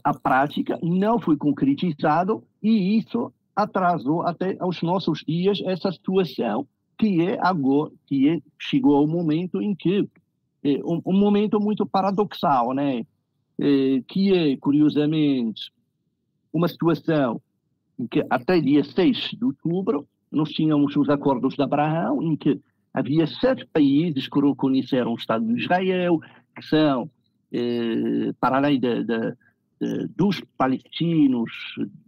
[0.02, 6.66] à prática, não foi concretizado e isso atrasou até aos nossos dias essa situação
[6.98, 10.08] que é agora, que é, chegou ao momento em que
[10.84, 13.04] um, um, momento muito paradoxal, né?
[13.58, 15.72] É, que é, curiosamente,
[16.52, 17.40] uma situação
[17.98, 22.60] em que até dia 6 de outubro nós tínhamos os acordos de Abraão, em que
[22.92, 26.18] havia sete países que reconheceram o Estado de Israel,
[26.54, 27.10] que são,
[27.52, 29.36] eh, para além de, de,
[29.80, 31.50] de, dos palestinos,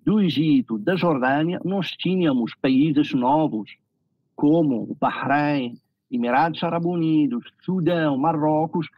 [0.05, 3.77] do Egito, da Jordânia, nós tínhamos países novos,
[4.35, 5.77] como o Bahrein,
[6.11, 8.89] Emirados Árabes Unidos, Sudão, Marrocos,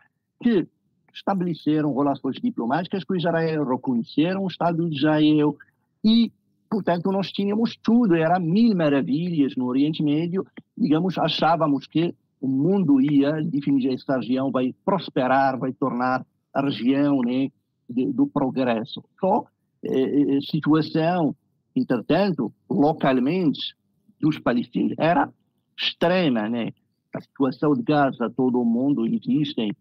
[0.42, 0.66] que
[1.12, 5.56] estabeleceram relações diplomáticas com Israel, reconheceram o Estado de Israel
[6.04, 6.32] e
[6.70, 10.46] portanto, nós tínhamos tudo, era mil maravilhas no Oriente Médio.
[10.78, 17.20] Digamos, achávamos que o mundo ia, definir esta região, vai prosperar, vai tornar a região
[17.22, 17.48] né,
[17.88, 19.02] do progresso.
[19.18, 19.44] Só
[19.82, 21.34] eh, eh, situação,
[21.74, 23.74] entretanto, localmente,
[24.20, 25.28] dos palestinos era
[25.76, 26.70] extrema, né?
[27.14, 29.72] A situação de Gaza, todo o mundo existem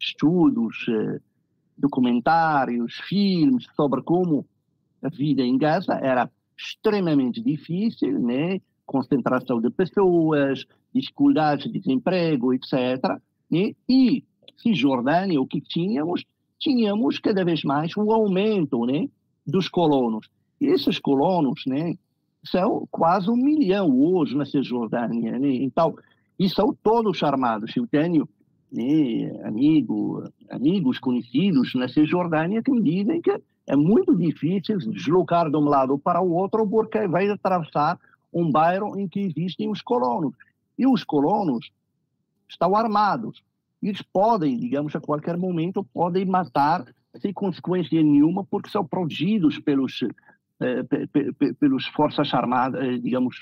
[0.00, 1.20] estudos, eh,
[1.76, 4.46] documentários, filmes sobre como
[5.02, 8.60] a vida em Gaza era extremamente difícil, né?
[8.86, 13.18] Concentração de pessoas, dificuldades de desemprego, etc.
[13.50, 13.74] Né?
[13.88, 14.22] E
[14.58, 16.24] Cisjordânia, o que tínhamos?
[16.58, 19.08] Tínhamos cada vez mais o aumento né,
[19.46, 20.28] dos colonos.
[20.60, 21.94] E esses colonos né,
[22.44, 25.38] são quase um milhão hoje na Cisjordânia.
[25.38, 25.56] Né?
[25.56, 25.94] Então,
[26.38, 27.76] e são todos armados.
[27.76, 28.28] Eu tenho
[28.72, 35.56] né, amigo, amigos conhecidos na Cisjordânia que me dizem que é muito difícil deslocar de
[35.56, 37.98] um lado para o outro porque vai atravessar
[38.32, 40.34] um bairro em que existem os colonos.
[40.76, 41.70] E os colonos
[42.48, 43.42] estão armados.
[43.80, 46.84] Eles podem, digamos, a qualquer momento, podem matar
[47.20, 50.00] sem consequência nenhuma, porque são protegidos pelos,
[50.60, 50.82] eh,
[51.60, 53.36] pelos forças armadas, eh, digamos,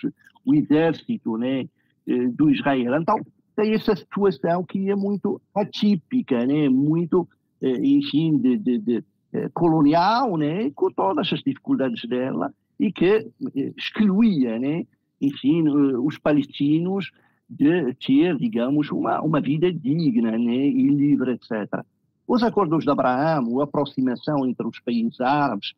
[0.44, 1.66] o exército né,
[2.06, 3.00] do Israel.
[3.00, 3.16] Então,
[3.54, 7.28] tem essa situação que é muito atípica, né, muito,
[7.60, 13.28] eh, enfim, de, de, de eh, colonial, né, com todas as dificuldades dela, e que
[13.56, 14.86] eh, excluía, né,
[15.20, 17.10] enfim, os palestinos
[17.48, 21.84] de ter, digamos, uma, uma vida digna né, e livre, etc.
[22.26, 25.74] Os acordos de Abraão, a aproximação entre os países árabes,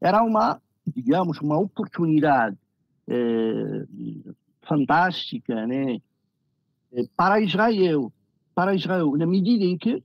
[0.00, 2.56] era uma, digamos, uma oportunidade
[3.08, 3.86] eh,
[4.66, 6.00] fantástica né,
[7.16, 8.12] para Israel,
[8.54, 10.02] para Israel, na medida em que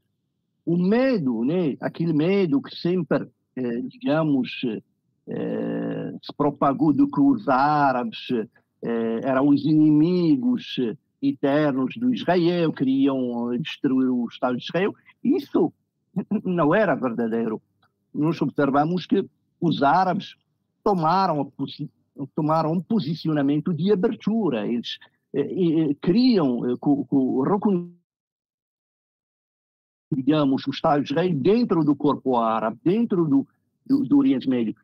[0.66, 4.62] o medo, né, aquele medo que sempre, eh, digamos,
[5.28, 8.28] eh, se propagou de que os árabes
[9.24, 10.78] eram os inimigos
[11.22, 14.95] eternos do Israel, queriam destruir o Estado de Israel.
[15.22, 15.74] Isso
[16.45, 17.62] não era verdadeiro.
[18.14, 19.26] Nós observamos que
[19.60, 20.36] os árabes
[20.84, 21.51] tomaram,
[22.36, 24.68] tomaram um posicionamento de abertura.
[24.68, 24.98] Eles
[25.34, 26.78] eh, eh, queriam eh,
[30.12, 33.48] digamos, o Estado de Israel dentro do corpo árabe, dentro do,
[33.86, 34.76] do, do Oriente Médio,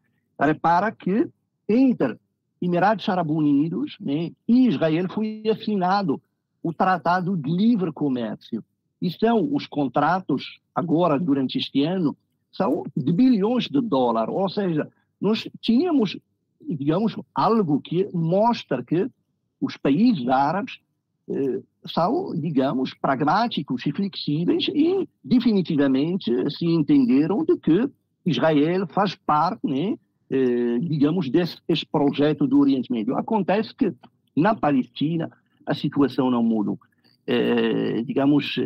[0.61, 1.27] para que
[1.67, 2.19] entre
[2.61, 6.21] Emirados Árabes Unidos né, e Israel foi assinado
[6.61, 8.63] o Tratado de Livre Comércio.
[9.01, 12.15] E são os contratos, agora, durante este ano,
[12.51, 14.33] são de bilhões de dólares.
[14.33, 16.17] Ou seja, nós tínhamos,
[16.61, 19.09] digamos, algo que mostra que
[19.59, 20.79] os países árabes
[21.27, 27.89] eh, são, digamos, pragmáticos e flexíveis e definitivamente se entenderam de que
[28.25, 29.97] Israel faz parte né,
[30.29, 33.15] eh, digamos, desse projeto do Oriente Médio.
[33.15, 33.93] Acontece que
[34.35, 35.31] na Palestina
[35.65, 36.77] a situação não muda.
[37.25, 38.59] Eh, digamos,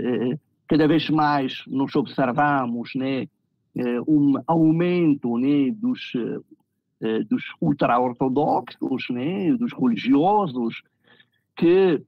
[0.67, 3.27] cada vez mais nós observamos né,
[4.05, 6.11] um aumento né, dos,
[7.29, 10.81] dos ultra-ortodoxos, né, dos religiosos,
[11.55, 12.01] que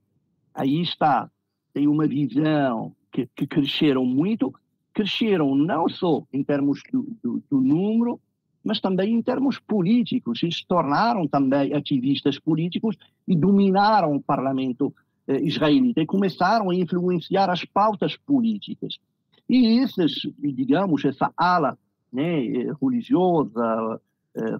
[0.53, 1.29] aí está,
[1.73, 4.53] tem uma visão que, que cresceram muito,
[4.93, 8.19] cresceram não só em termos do, do, do número,
[8.63, 10.41] mas também em termos políticos.
[10.43, 12.95] Eles se tornaram também ativistas políticos
[13.27, 14.93] e dominaram o parlamento
[15.27, 18.99] eh, israelita e começaram a influenciar as pautas políticas.
[19.49, 21.77] E esses, digamos, essa ala
[22.13, 23.61] né, eh, religiosa,
[23.95, 23.99] eh,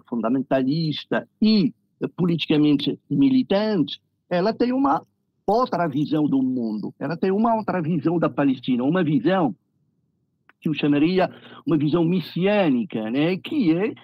[0.08, 5.02] fundamentalista e eh, politicamente militante, ela tem uma
[5.46, 9.54] outra visão do mundo, ela tem uma outra visão da Palestina, uma visão
[10.60, 11.28] que eu chamaria
[11.66, 13.36] uma visão messiânica, né?
[13.36, 13.94] que é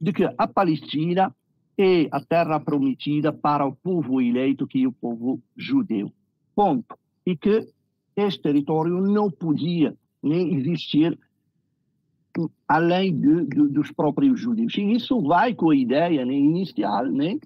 [0.00, 1.34] de que a Palestina
[1.78, 6.10] é a terra prometida para o povo eleito, que é o povo judeu.
[6.54, 6.96] Ponto.
[7.26, 7.68] E que
[8.16, 11.18] este território não podia nem existir
[12.68, 14.74] além de, de, dos próprios judeus.
[14.76, 17.38] E isso vai com a ideia né, inicial né,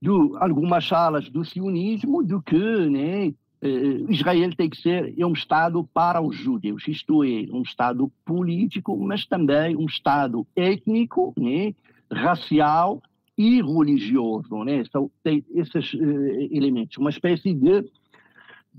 [0.00, 5.32] de algumas salas do sionismo de que né, eh, Israel tem que ser é um
[5.32, 11.74] Estado para os judeus, isto é, um Estado político, mas também um Estado étnico, né,
[12.10, 13.02] racial
[13.36, 14.64] e religioso.
[14.64, 14.82] Né?
[14.86, 17.84] Então, tem esses uh, elementos, uma espécie de,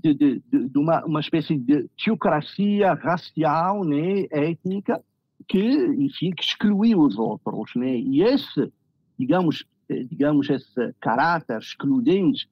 [0.02, 5.02] de, de, de, uma, uma espécie de teocracia racial, né, étnica,
[5.48, 7.74] que, enfim, que excluiu os outros.
[7.76, 7.96] Né?
[7.98, 8.72] E esse,
[9.18, 12.48] digamos, eh, digamos esse caráter excludente,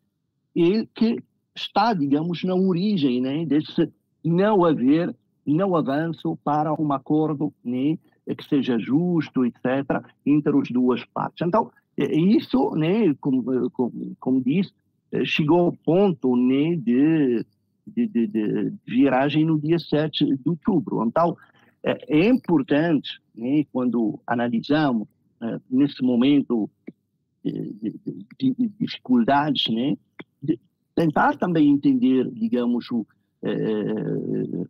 [0.57, 1.23] é que
[1.55, 3.93] está, digamos, na origem né, desse
[4.25, 5.15] não haver,
[5.47, 7.99] não avanço para um acordo né,
[8.37, 11.47] que seja justo, etc., entre as duas partes.
[11.47, 14.73] Então, isso, né, como, como, como disse,
[15.25, 17.45] chegou ao ponto né, de,
[17.87, 21.05] de, de, de viragem no dia 7 de outubro.
[21.05, 21.37] Então,
[21.83, 25.09] é, importante, né, quando analisamos,
[25.71, 26.69] nesse momento
[27.43, 29.97] de, dificuldades, né,
[30.95, 33.07] tentar também entender, digamos, o,
[33.43, 33.51] é,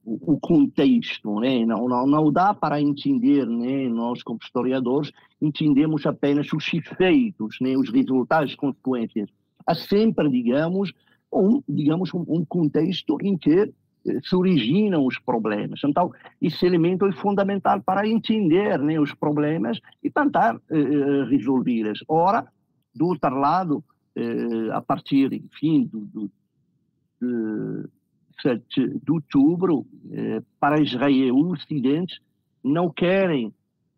[0.05, 1.65] o contexto, né?
[1.67, 3.89] não, não, não dá para entender, né?
[3.89, 5.11] nós como historiadores
[5.43, 7.77] entendemos apenas os efeitos, né?
[7.77, 9.29] os resultados, as consequências.
[9.67, 10.93] Há sempre, digamos,
[11.33, 13.73] um, digamos, um, contexto em que
[14.07, 15.81] eh, se originam os problemas.
[15.85, 22.03] Então, esse elemento é fundamental para entender né, os problemas e tentar eh, resolvê-los.
[22.09, 22.47] Ora,
[22.95, 23.85] do outro lado,
[24.17, 26.31] eh, a partir, enfim, do, do,
[27.21, 27.89] de,
[28.43, 32.21] 7 de outubro, eh, para Israel o Ocidente,
[32.63, 33.53] não querem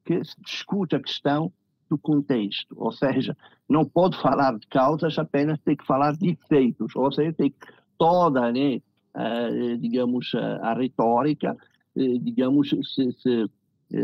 [0.04, 1.52] que se discute a questão
[1.92, 3.36] do contexto, ou seja,
[3.68, 7.54] não pode falar de causas, apenas tem que falar de efeitos, ou seja, tem
[7.98, 8.80] toda, né,
[9.14, 10.32] uh, digamos,
[10.62, 11.56] a, retórica,
[11.94, 13.50] uh, digamos, se, se,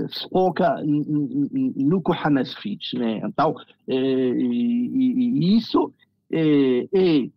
[0.08, 3.20] se foca no que o Hamas fez, né?
[3.24, 5.92] Então, uh, e, e isso
[6.30, 7.28] é, é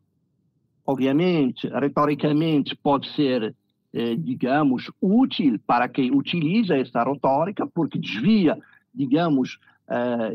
[0.85, 3.55] obviamente, retoricamente, pode ser,
[3.93, 8.57] eh, digamos, útil para quem utiliza essa retórica, porque desvia,
[8.93, 9.70] digamos, eh,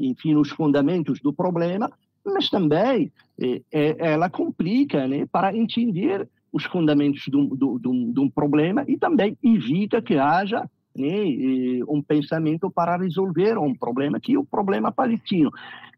[0.00, 1.90] enfim, os fundamentos do problema,
[2.24, 3.62] mas também eh,
[3.98, 10.16] ela complica né, para entender os fundamentos de um, um, problema e também evita que
[10.16, 11.08] haja né,
[11.86, 15.50] um pensamento para resolver um problema, que é o problema palestino.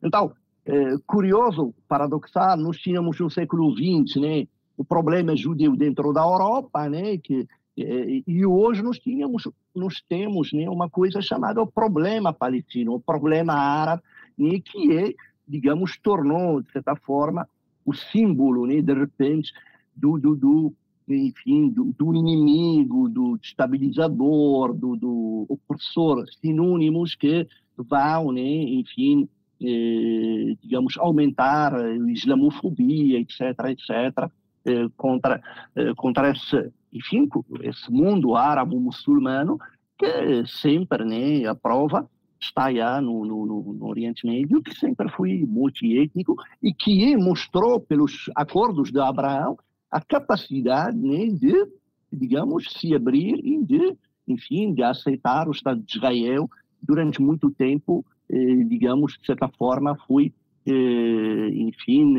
[0.02, 0.32] Então,
[0.66, 4.46] é, curioso, paradoxal, nós tínhamos no século XX né,
[4.76, 7.46] o problema judeu dentro da Europa, né, que,
[7.78, 9.48] é, e hoje nós, tínhamos,
[9.79, 14.03] nós temos né, uma coisa chamada o problema palestino, o problema árabe,
[14.37, 15.14] né, que é,
[15.47, 17.49] digamos, tornou, de certa forma,
[17.85, 19.53] o símbolo, né, de repente,
[19.97, 20.74] do, do, do
[21.09, 29.29] enfim, do, do, inimigo, do estabilizador, do, do opressor, sinônimos que vão, né, enfim,
[29.61, 34.31] eh, digamos, aumentar a islamofobia, etc., etc.,
[34.66, 35.43] eh, contra,
[35.74, 37.28] eh, contra esse, enfim,
[37.62, 39.59] esse mundo árabe-muçulmano
[39.99, 42.09] que sempre né, a prova
[42.41, 48.30] está aí no, no, no, Oriente Médio, que sempre foi multiétnico e que mostrou pelos
[48.34, 49.59] acordos de Abraão
[49.91, 51.66] a capacidade né, de,
[52.12, 56.49] digamos, se abrir e de, enfim, de aceitar o Estado de Israel
[56.80, 60.32] durante muito tempo eh, digamos, de certa forma, foi,
[60.66, 62.14] eh, enfim,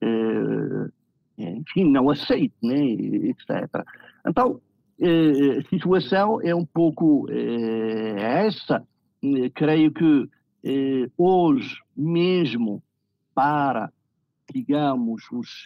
[0.00, 0.88] eh,
[1.38, 3.84] enfim, não aceito, né, etc.
[4.26, 4.60] Então,
[5.00, 8.86] a situação é um pouco essa.
[9.54, 10.28] Creio que
[11.18, 12.82] hoje mesmo
[13.34, 13.92] para,
[14.52, 15.64] digamos, os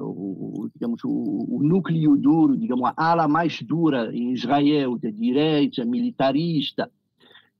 [0.00, 6.90] o, digamos, o, núcleo duro, digamos, a ala mais dura em Israel, da direita, militarista,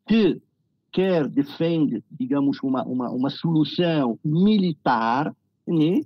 [0.07, 0.41] que
[0.91, 5.35] quer defende, digamos, uma, uma, uma solução militar,
[5.67, 6.01] né?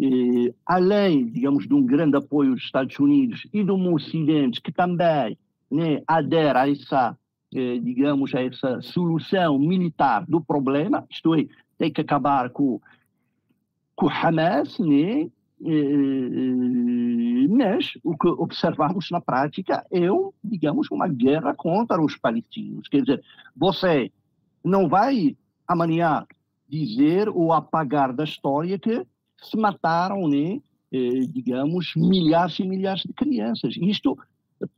[0.00, 5.38] Eh, além, digamos, de um grande apoio dos Estados Unidos e do Ocidente, que também
[5.70, 7.18] né, adere a essa,
[7.54, 11.46] eh, digamos, a essa solução militar do problema, isto é,
[11.78, 12.80] tem que acabar com,
[13.94, 15.30] com Hamas, né?
[17.48, 20.00] mas o que observamos na prática é,
[20.42, 22.86] digamos, uma guerra contra os palestinos.
[22.88, 23.22] Quer dizer,
[23.56, 24.12] você
[24.62, 25.36] não vai
[25.66, 26.26] amanhã
[26.68, 29.06] dizer ou apagar da história que
[29.44, 30.60] se mataram, né,
[30.92, 33.74] eh, digamos, milhares e milhares de crianças.
[33.76, 34.16] Isto,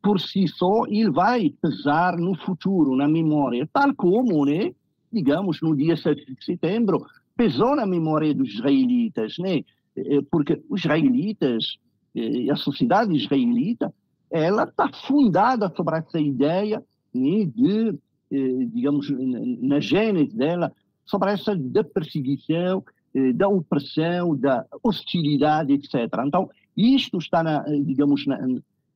[0.03, 4.73] por si só, ele vai pesar no futuro, na memória, tal como, né,
[5.13, 7.07] digamos, no dia 7 de setembro,
[7.37, 9.63] pesou na memória dos israelitas, né?
[9.97, 11.79] Eh, porque os israelitas
[12.15, 13.93] e a sociedade israelita
[14.31, 16.83] ela está fundada sobre essa ideia
[17.15, 17.95] né, de,
[18.31, 19.09] eh, digamos,
[19.61, 20.73] na gênese dela,
[21.05, 22.93] sobre essa da perseguição, eh,
[23.35, 25.95] da opressão, da hostilidade, etc.
[26.27, 28.39] Então, isto está, na, digamos, na,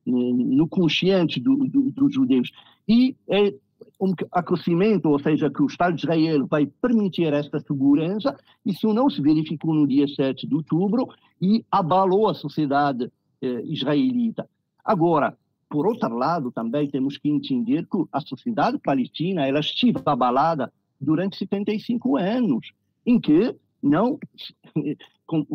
[0.05, 2.51] no consciente do, do, dos judeus.
[2.87, 3.53] E é
[3.99, 9.09] um acontecimento, ou seja, que o Estado de Israel vai permitir esta segurança, isso não
[9.09, 11.07] se verificou no dia 7 de outubro
[11.41, 13.11] e abalou a sociedade
[13.41, 14.47] eh, israelita.
[14.83, 15.37] Agora,
[15.69, 21.37] por outro lado, também temos que entender que a sociedade palestina ela esteve abalada durante
[21.37, 22.71] 75 anos,
[23.05, 24.19] em que não,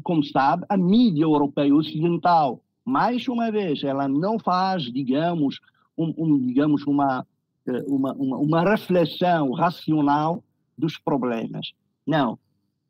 [0.02, 5.60] como, sabe, a mídia europeia ocidental, mais uma vez, ela não faz, digamos,
[5.96, 7.26] um, um digamos uma,
[7.66, 10.42] eh, uma, uma, uma reflexão racional
[10.76, 11.72] dos problemas.
[12.06, 12.38] Não.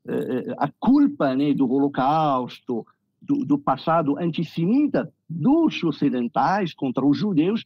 [0.07, 2.87] Eh, a culpa né, do Holocausto,
[3.20, 7.64] do, do passado antissemita dos ocidentais contra os judeus,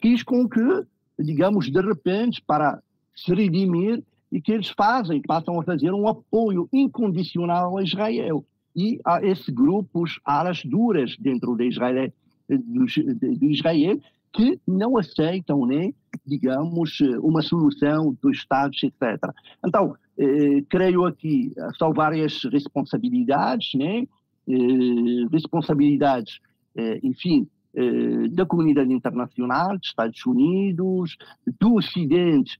[0.00, 0.86] quis com que,
[1.18, 2.82] digamos, de repente, para
[3.14, 8.44] se redimir, e que eles fazem, passam a fazer um apoio incondicional a Israel.
[8.76, 12.12] E a esses grupos alas duras dentro de Israel,
[12.48, 14.00] de Israel
[14.32, 15.92] que não aceitam, né,
[16.26, 19.18] digamos, uma solução dos Estados, etc.
[19.66, 24.06] Então, eh, creio aqui, são várias responsabilidades, né,
[24.48, 26.40] eh, responsabilidades,
[26.76, 31.16] eh, enfim, eh, da comunidade internacional, dos Estados Unidos,
[31.60, 32.58] do Ocidente,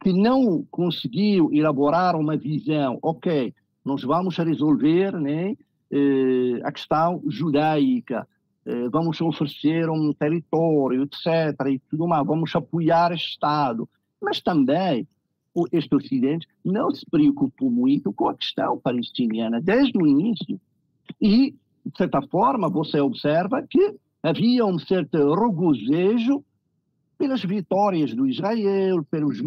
[0.00, 5.56] que não conseguiu elaborar uma visão, ok, nós vamos resolver né,
[5.90, 8.26] eh, a questão judaica,
[8.64, 13.88] eh, vamos oferecer um território, etc., e tudo mais, vamos apoiar o Estado.
[14.20, 15.06] Mas também
[15.72, 20.60] este Ocidente não se preocupou muito com a questão palestiniana desde o início.
[21.20, 26.44] E, de certa forma, você observa que havia um certo regozijo
[27.20, 29.42] pelas vitórias do Israel, pelos,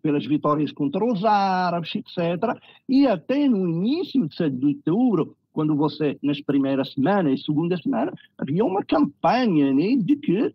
[0.00, 2.56] pelas vitórias contra os árabes, etc.
[2.88, 7.76] E até no início de 7 de outubro, quando você, nas primeiras semanas e segunda
[7.76, 10.54] semana, havia uma campanha né, de que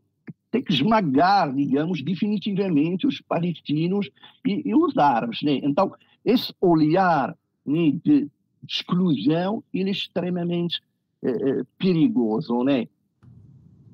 [0.50, 4.10] tem que esmagar, digamos, definitivamente os palestinos
[4.48, 5.42] e, e os árabes.
[5.42, 5.60] Né?
[5.64, 5.92] Então,
[6.24, 7.36] esse olhar
[7.66, 8.30] né, de
[8.66, 10.82] exclusão ele é extremamente
[11.22, 12.64] eh, eh, perigoso.
[12.64, 12.88] Né?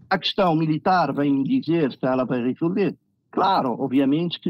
[0.09, 2.97] A questão militar vem dizer se ela vai resolver.
[3.31, 4.49] Claro, obviamente que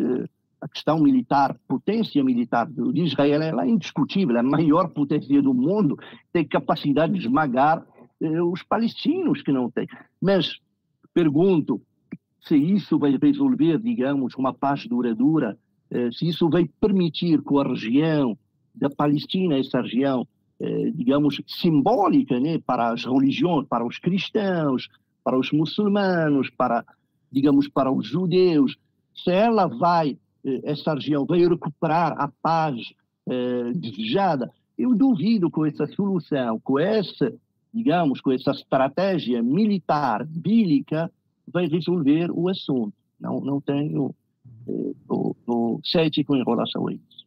[0.62, 5.53] a questão militar, potência militar de Israel ela é indiscutível, é a maior potência do
[5.53, 5.97] mundo,
[6.34, 7.86] tem capacidade de esmagar
[8.22, 9.88] eh, os palestinos que não têm.
[10.22, 10.60] Mas
[11.14, 11.82] pergunto
[12.41, 15.57] se isso vai resolver, digamos, uma paz duradoura,
[15.91, 18.38] eh, se isso vai permitir que a região
[18.76, 20.28] da Palestina, essa região,
[20.60, 24.88] eh, digamos, simbólica né, para as religiões, para os cristãos,
[25.24, 26.86] para os muçulmanos, para,
[27.32, 28.78] digamos, para os judeus,
[29.24, 32.76] se ela vai eh, essa região vai recuperar a paz
[33.30, 37.34] eh, desejada, eu duvido com essa solução, com essa,
[37.74, 41.12] digamos, com essa estratégia militar, bílica,
[41.48, 42.94] vai resolver o assunto.
[43.20, 44.16] Não, não tenho
[44.68, 47.19] eh, o, o cético em relação a isso.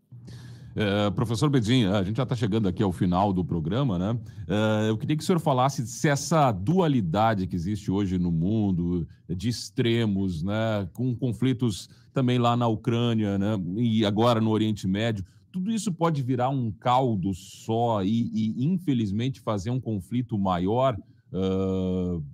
[0.74, 4.18] É, professor Bedin, a gente já está chegando aqui ao final do programa, né?
[4.48, 9.06] É, eu queria que o senhor falasse se essa dualidade que existe hoje no mundo,
[9.28, 10.88] de extremos, né?
[10.94, 13.60] Com conflitos também lá na Ucrânia, né?
[13.76, 19.40] E agora no Oriente Médio, tudo isso pode virar um caldo só e, e infelizmente,
[19.40, 20.96] fazer um conflito maior,
[21.30, 22.24] uh,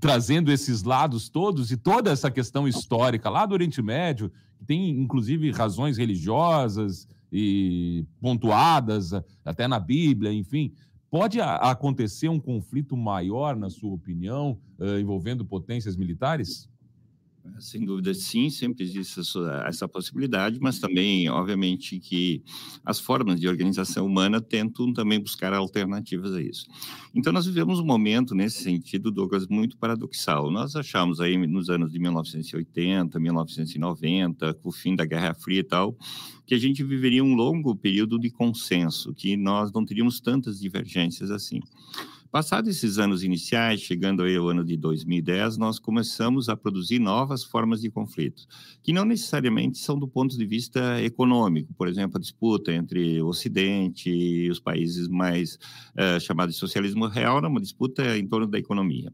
[0.00, 4.88] trazendo esses lados todos e toda essa questão histórica lá do Oriente Médio, que tem
[4.88, 7.06] inclusive razões religiosas
[7.36, 9.10] e pontuadas
[9.44, 10.72] até na Bíblia, enfim.
[11.10, 16.70] Pode acontecer um conflito maior, na sua opinião, uh, envolvendo potências militares?
[17.58, 19.20] Sem dúvida, sim, sempre existe
[19.66, 22.42] essa, possibilidade, mas também, obviamente, que
[22.82, 26.66] as formas de organização humana tentam também buscar alternativas a isso.
[27.14, 30.50] Então, nós vivemos um momento, nesse sentido, Douglas, muito paradoxal.
[30.50, 35.64] Nós achamos aí, nos anos de 1980, 1990, com o fim da Guerra Fria e
[35.64, 35.94] tal,
[36.46, 41.30] que a gente viveria um longo período de consenso, que nós não teríamos tantas divergências
[41.30, 41.60] assim.
[42.34, 47.44] Passados esses anos iniciais, chegando aí ao ano de 2010, nós começamos a produzir novas
[47.44, 48.42] formas de conflito,
[48.82, 51.72] que não necessariamente são do ponto de vista econômico.
[51.74, 55.54] Por exemplo, a disputa entre o Ocidente e os países mais
[55.96, 59.12] uh, chamados de socialismo real, é uma disputa em torno da economia.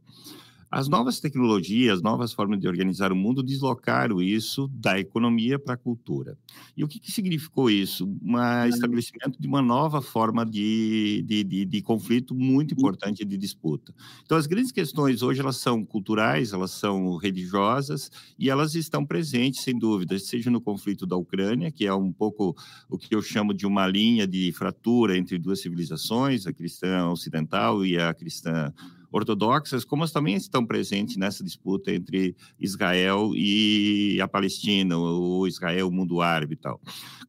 [0.71, 5.77] As novas tecnologias, novas formas de organizar o mundo deslocaram isso da economia para a
[5.77, 6.39] cultura.
[6.77, 8.07] E o que, que significou isso?
[8.23, 13.93] Um estabelecimento de uma nova forma de, de, de, de, conflito muito importante de disputa.
[14.23, 18.09] Então, as grandes questões hoje elas são culturais, elas são religiosas
[18.39, 22.57] e elas estão presentes, sem dúvida, seja no conflito da Ucrânia, que é um pouco
[22.89, 27.85] o que eu chamo de uma linha de fratura entre duas civilizações, a cristã ocidental
[27.85, 28.73] e a cristã
[29.13, 35.89] ortodoxas, como elas também estão presentes nessa disputa entre Israel e a Palestina, ou Israel,
[35.89, 36.81] o mundo árabe e tal.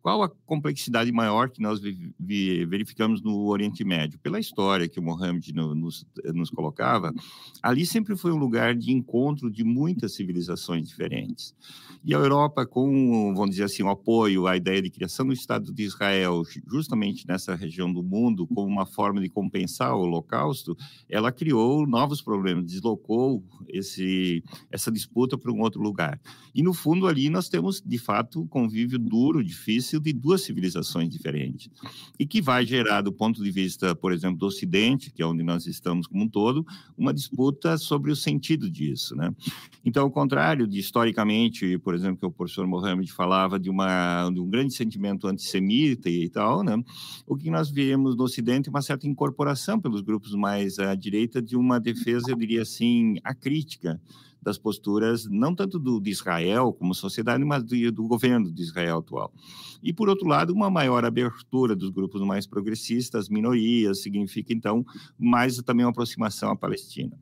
[0.01, 1.79] Qual a complexidade maior que nós
[2.19, 4.17] verificamos no Oriente Médio?
[4.19, 7.13] Pela história que o Mohammed nos, nos colocava,
[7.61, 11.53] ali sempre foi um lugar de encontro de muitas civilizações diferentes.
[12.03, 15.71] E a Europa, com, vamos dizer assim, o apoio à ideia de criação do Estado
[15.71, 20.75] de Israel, justamente nessa região do mundo, como uma forma de compensar o Holocausto,
[21.07, 26.19] ela criou criou novos problemas, deslocou esse, essa disputa para um outro lugar.
[26.53, 31.09] E, no fundo, ali nós temos, de fato, um convívio duro, difícil de duas civilizações
[31.09, 31.69] diferentes.
[32.19, 35.43] E que vai gerar, do ponto de vista, por exemplo, do Ocidente, que é onde
[35.43, 36.65] nós estamos como um todo,
[36.97, 39.15] uma disputa sobre o sentido disso.
[39.15, 39.33] Né?
[39.85, 44.39] Então, ao contrário de, historicamente, por exemplo, que o professor Mohamed falava de, uma, de
[44.39, 46.81] um grande sentimento antissemita e tal, né?
[47.25, 51.41] o que nós vemos no Ocidente é uma certa incorporação pelos grupos mais à direita
[51.41, 54.01] de uma defesa, eu diria assim, acrítica
[54.41, 58.97] das posturas, não tanto do, de Israel como sociedade, mas do, do, governo de Israel
[58.97, 59.31] atual.
[59.83, 64.83] E, por outro lado, uma maior abertura dos grupos mais progressistas, minorias, significa, então,
[65.17, 67.15] mais também uma aproximação à Palestina.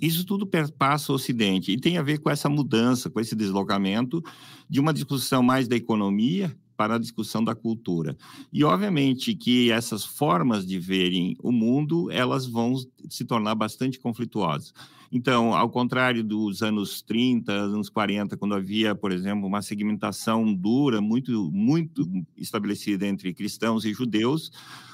[0.00, 4.22] Isso tudo perpassa o Ocidente e tem a ver com essa mudança, com esse deslocamento
[4.68, 8.16] de uma discussão mais da economia para a discussão da cultura.
[8.52, 12.74] E, obviamente, que essas formas de verem o mundo, elas vão
[13.08, 14.74] se tornar bastante conflituosas.
[15.14, 21.02] Então, ao contrário dos anos 30, anos 40, quando havia, por exemplo, uma segmentação dura,
[21.02, 24.50] muito, muito estabelecida entre cristãos e judeus,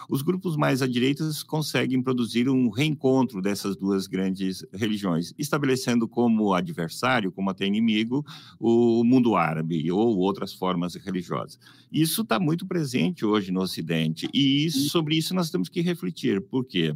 [0.09, 6.53] os grupos mais à direita conseguem produzir um reencontro dessas duas grandes religiões, estabelecendo como
[6.53, 8.25] adversário, como até inimigo,
[8.59, 11.61] o mundo árabe ou outras formas religiosas.
[11.93, 16.41] Isso está muito presente hoje no Ocidente e isso, sobre isso nós temos que refletir.
[16.41, 16.93] Por quê?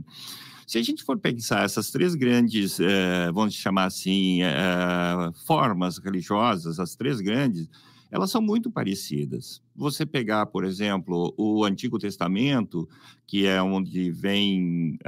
[0.66, 6.78] Se a gente for pensar essas três grandes, eh, vamos chamar assim, eh, formas religiosas,
[6.78, 7.68] as três grandes,
[8.12, 9.62] elas são muito parecidas.
[9.74, 12.86] Você pegar, por exemplo, o Antigo Testamento,
[13.26, 14.98] que é onde vem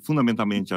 [0.00, 0.74] fundamentalmente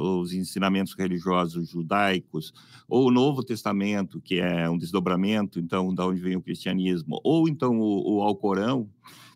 [0.00, 2.54] os ensinamentos religiosos judaicos,
[2.88, 7.48] ou o Novo Testamento, que é um desdobramento, então, da onde vem o cristianismo, ou
[7.48, 8.88] então o, o Alcorão,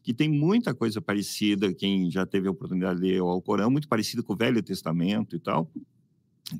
[0.03, 3.89] que tem muita coisa parecida, quem já teve a oportunidade de ler o Alcorão, muito
[3.89, 5.71] parecido com o Velho Testamento e tal.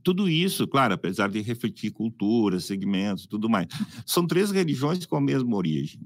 [0.05, 3.67] Tudo isso, claro, apesar de refletir culturas, segmentos, tudo mais,
[4.07, 6.01] são três religiões com a mesma origem.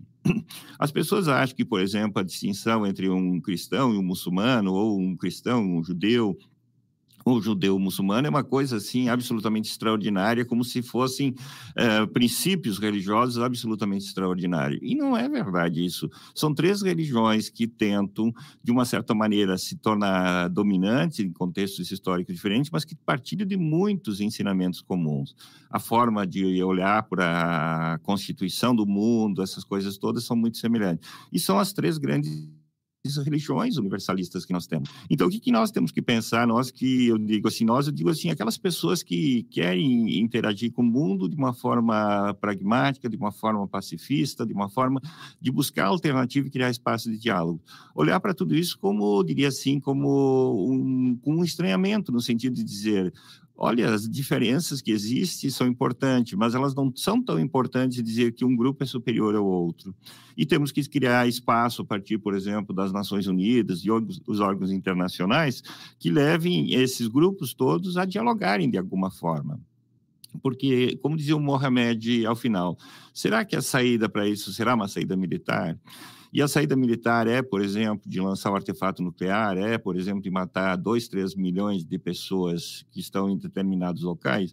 [0.78, 4.98] As pessoas acham que, por exemplo, a distinção entre um cristão e um muçulmano, ou
[4.98, 6.36] um cristão e um judeu,
[7.24, 11.34] o judeu muçulmano é uma coisa assim absolutamente extraordinária, como se fossem
[11.76, 14.80] é, princípios religiosos absolutamente extraordinários.
[14.82, 16.10] E não é verdade isso.
[16.34, 22.34] São três religiões que tentam, de uma certa maneira, se tornar dominantes em contextos históricos
[22.34, 25.34] diferentes, mas que partilham de muitos ensinamentos comuns.
[25.70, 31.08] A forma de olhar para a constituição do mundo, essas coisas todas são muito semelhantes.
[31.32, 32.48] E são as três grandes
[33.04, 34.88] religiões universalistas que nós temos.
[35.10, 37.92] Então, o que, que nós temos que pensar, nós que, eu digo assim, nós, eu
[37.92, 43.16] digo assim, aquelas pessoas que querem interagir com o mundo de uma forma pragmática, de
[43.16, 45.02] uma forma pacifista, de uma forma
[45.38, 47.60] de buscar alternativa e criar espaço de diálogo.
[47.94, 53.12] Olhar para tudo isso como, diria assim, como um, um estranhamento, no sentido de dizer,
[53.56, 58.44] Olha, as diferenças que existem são importantes, mas elas não são tão importantes dizer que
[58.44, 59.94] um grupo é superior ao outro.
[60.36, 64.72] E temos que criar espaço a partir, por exemplo, das Nações Unidas e os órgãos
[64.72, 65.62] internacionais
[66.00, 69.60] que levem esses grupos todos a dialogarem de alguma forma.
[70.42, 72.76] Porque, como dizia o Mohamed ao final,
[73.12, 75.78] será que a saída para isso será uma saída militar?
[76.34, 80.20] E a saída militar é, por exemplo, de lançar um artefato nuclear, é, por exemplo,
[80.20, 84.52] de matar 2, 3 milhões de pessoas que estão em determinados locais.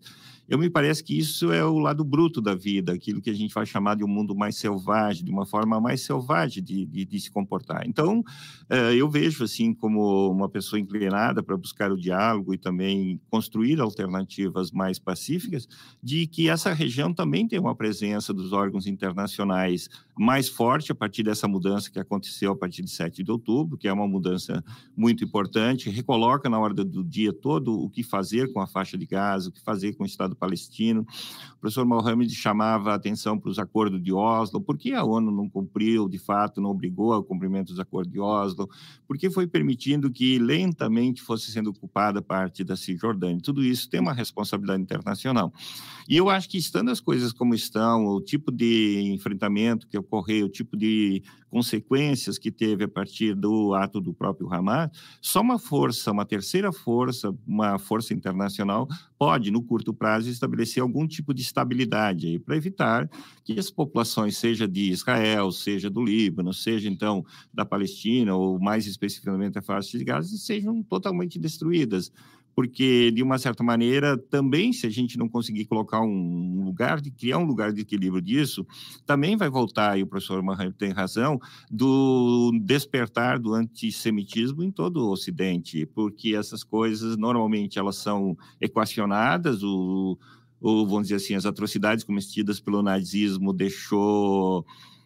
[0.51, 3.53] Eu me parece que isso é o lado bruto da vida, aquilo que a gente
[3.53, 7.19] vai chamar de um mundo mais selvagem, de uma forma mais selvagem de, de, de
[7.21, 7.87] se comportar.
[7.87, 8.21] Então,
[8.69, 13.79] eh, eu vejo assim como uma pessoa inclinada para buscar o diálogo e também construir
[13.79, 15.69] alternativas mais pacíficas,
[16.03, 19.87] de que essa região também tem uma presença dos órgãos internacionais
[20.19, 23.87] mais forte a partir dessa mudança que aconteceu a partir de 7 de outubro, que
[23.87, 24.61] é uma mudança
[24.97, 29.05] muito importante, recoloca na hora do dia todo o que fazer com a faixa de
[29.05, 31.05] Gaza, o que fazer com o Estado palestino.
[31.55, 35.31] O professor Mohamed chamava a atenção para os acordos de Oslo, por que a ONU
[35.31, 38.67] não cumpriu, de fato, não obrigou ao cumprimento dos acordos de Oslo,
[39.07, 43.39] por que foi permitindo que lentamente fosse sendo ocupada parte da Cisjordânia.
[43.43, 45.53] Tudo isso tem uma responsabilidade internacional.
[46.09, 50.47] E eu acho que, estando as coisas como estão, o tipo de enfrentamento que ocorreu,
[50.47, 51.21] o tipo de
[51.51, 54.89] consequências que teve a partir do ato do próprio Hamas,
[55.21, 58.87] só uma força, uma terceira força, uma força internacional,
[59.19, 63.09] pode, no curto prazo, estabelecer algum tipo de estabilidade para evitar
[63.43, 67.23] que as populações, seja de Israel, seja do Líbano, seja então
[67.53, 72.11] da Palestina, ou mais especificamente a faixa de Gaza, sejam totalmente destruídas
[72.55, 77.11] porque, de uma certa maneira, também, se a gente não conseguir colocar um lugar, de
[77.11, 78.65] criar um lugar de equilíbrio disso,
[79.05, 81.39] também vai voltar, e o professor Mohamed tem razão,
[81.69, 89.63] do despertar do antissemitismo em todo o Ocidente, porque essas coisas, normalmente, elas são equacionadas,
[89.63, 90.17] o,
[90.59, 94.65] o vamos dizer assim, as atrocidades cometidas pelo nazismo deixou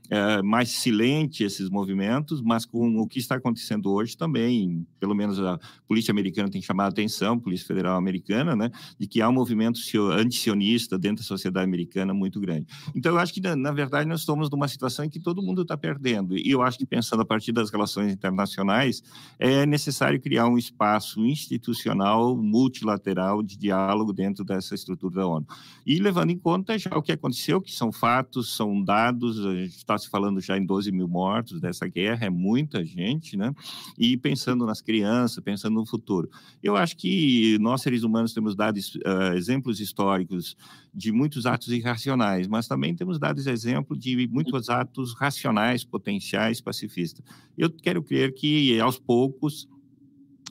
[0.09, 5.39] é, mais silente esses movimentos, mas com o que está acontecendo hoje também, pelo menos
[5.39, 9.29] a polícia americana tem chamado a atenção, a Polícia Federal Americana, né, de que há
[9.29, 9.79] um movimento
[10.11, 12.67] antisionista dentro da sociedade americana muito grande.
[12.95, 15.61] Então, eu acho que, na, na verdade, nós estamos numa situação em que todo mundo
[15.61, 19.01] está perdendo, e eu acho que, pensando a partir das relações internacionais,
[19.39, 25.47] é necessário criar um espaço institucional multilateral de diálogo dentro dessa estrutura da ONU.
[25.85, 29.77] E levando em conta já o que aconteceu, que são fatos, são dados, a gente
[29.77, 33.53] está está se falando já em 12 mil mortos dessa guerra, é muita gente, né?
[33.97, 36.29] E pensando nas crianças, pensando no futuro.
[36.61, 40.55] Eu acho que nós, seres humanos, temos dado uh, exemplos históricos
[40.93, 47.23] de muitos atos irracionais, mas também temos dado exemplo de muitos atos racionais, potenciais, pacifistas.
[47.57, 49.67] Eu quero crer que, aos poucos,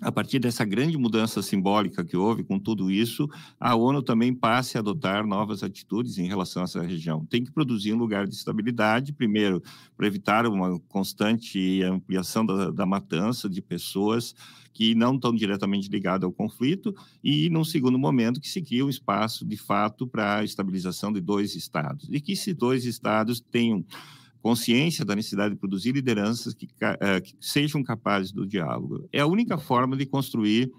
[0.05, 3.27] a partir dessa grande mudança simbólica que houve com tudo isso,
[3.59, 7.25] a ONU também passe a adotar novas atitudes em relação a essa região.
[7.25, 9.63] Tem que produzir um lugar de estabilidade, primeiro,
[9.97, 14.35] para evitar uma constante ampliação da, da matança de pessoas
[14.75, 18.91] que não estão diretamente ligadas ao conflito, e, num segundo momento, que se cria um
[18.91, 22.09] espaço, de fato, para a estabilização de dois estados.
[22.11, 23.85] E que esses dois estados tenham
[24.45, 29.09] consciência da necessidade de produzir lideranças que, uh, que sejam capazes do diálogo.
[29.11, 30.71] É a única forma de construir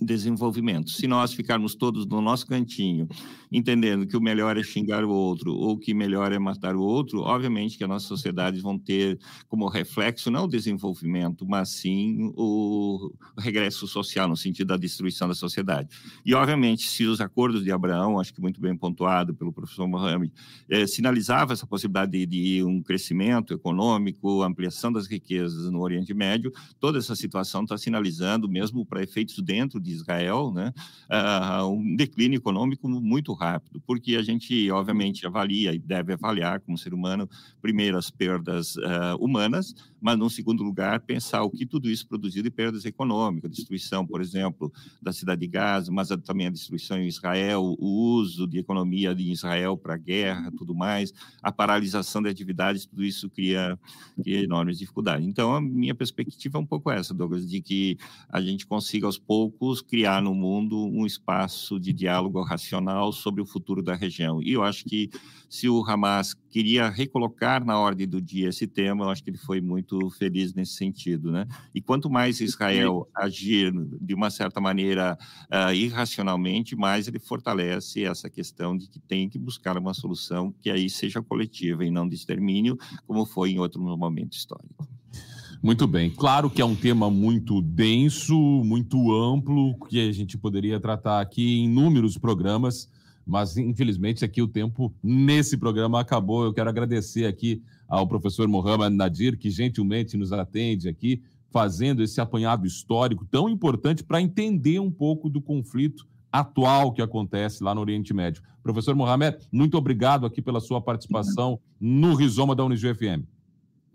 [0.00, 0.90] desenvolvimento.
[0.90, 3.08] Se nós ficarmos todos no nosso cantinho,
[3.50, 7.20] entendendo que o melhor é xingar o outro ou que melhor é matar o outro,
[7.20, 9.18] obviamente que as nossas sociedades vão ter
[9.48, 15.34] como reflexo não o desenvolvimento, mas sim o regresso social, no sentido da destruição da
[15.34, 15.88] sociedade.
[16.24, 20.32] E, obviamente, se os acordos de Abraão, acho que muito bem pontuado pelo professor Mohamed,
[20.68, 26.52] eh, sinalizava essa possibilidade de, de um crescimento econômico, ampliação das riquezas no Oriente Médio,
[26.78, 30.72] toda essa situação está sinalizando, mesmo para efeitos dentro de Israel, né,
[31.10, 36.76] uh, um declínio econômico muito rápido, porque a gente, obviamente, avalia e deve avaliar como
[36.76, 37.28] ser humano,
[37.62, 42.42] primeiro, as perdas uh, humanas, mas, num segundo lugar, pensar o que tudo isso produziu
[42.42, 44.72] de perdas econômicas, destruição, por exemplo,
[45.02, 49.30] da cidade de Gaza, mas também a destruição em Israel, o uso de economia de
[49.30, 51.12] Israel para a guerra, tudo mais,
[51.42, 53.78] a paralisação de atividades, tudo isso cria,
[54.22, 55.26] cria enormes dificuldades.
[55.26, 59.18] Então, a minha perspectiva é um pouco essa, Douglas, de que a gente consiga, aos
[59.18, 64.42] poucos, criar no mundo um espaço de diálogo racional sobre o futuro da região.
[64.42, 65.10] E eu acho que
[65.48, 69.38] se o Hamas queria recolocar na ordem do dia esse tema, eu acho que ele
[69.38, 71.46] foi muito feliz nesse sentido, né?
[71.74, 75.16] E quanto mais Israel agir de uma certa maneira
[75.52, 80.70] uh, irracionalmente, mais ele fortalece essa questão de que tem que buscar uma solução que
[80.70, 84.95] aí seja coletiva e não de extermínio, como foi em outro momento histórico.
[85.62, 86.10] Muito bem.
[86.10, 91.60] Claro que é um tema muito denso, muito amplo, que a gente poderia tratar aqui
[91.60, 92.88] em inúmeros programas
[93.26, 96.44] mas infelizmente aqui o tempo nesse programa acabou.
[96.44, 102.20] Eu quero agradecer aqui ao professor Mohamed Nadir, que gentilmente nos atende aqui, fazendo esse
[102.20, 107.80] apanhado histórico tão importante para entender um pouco do conflito atual que acontece lá no
[107.80, 108.42] Oriente Médio.
[108.62, 113.35] Professor Mohamed, muito obrigado aqui pela sua participação no Rizoma da Unijuí FM.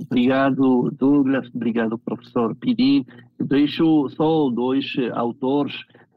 [0.05, 1.49] Obrigado, Douglas.
[1.53, 3.05] Obrigado, professor Pidim.
[3.39, 5.73] Deixo só dois autores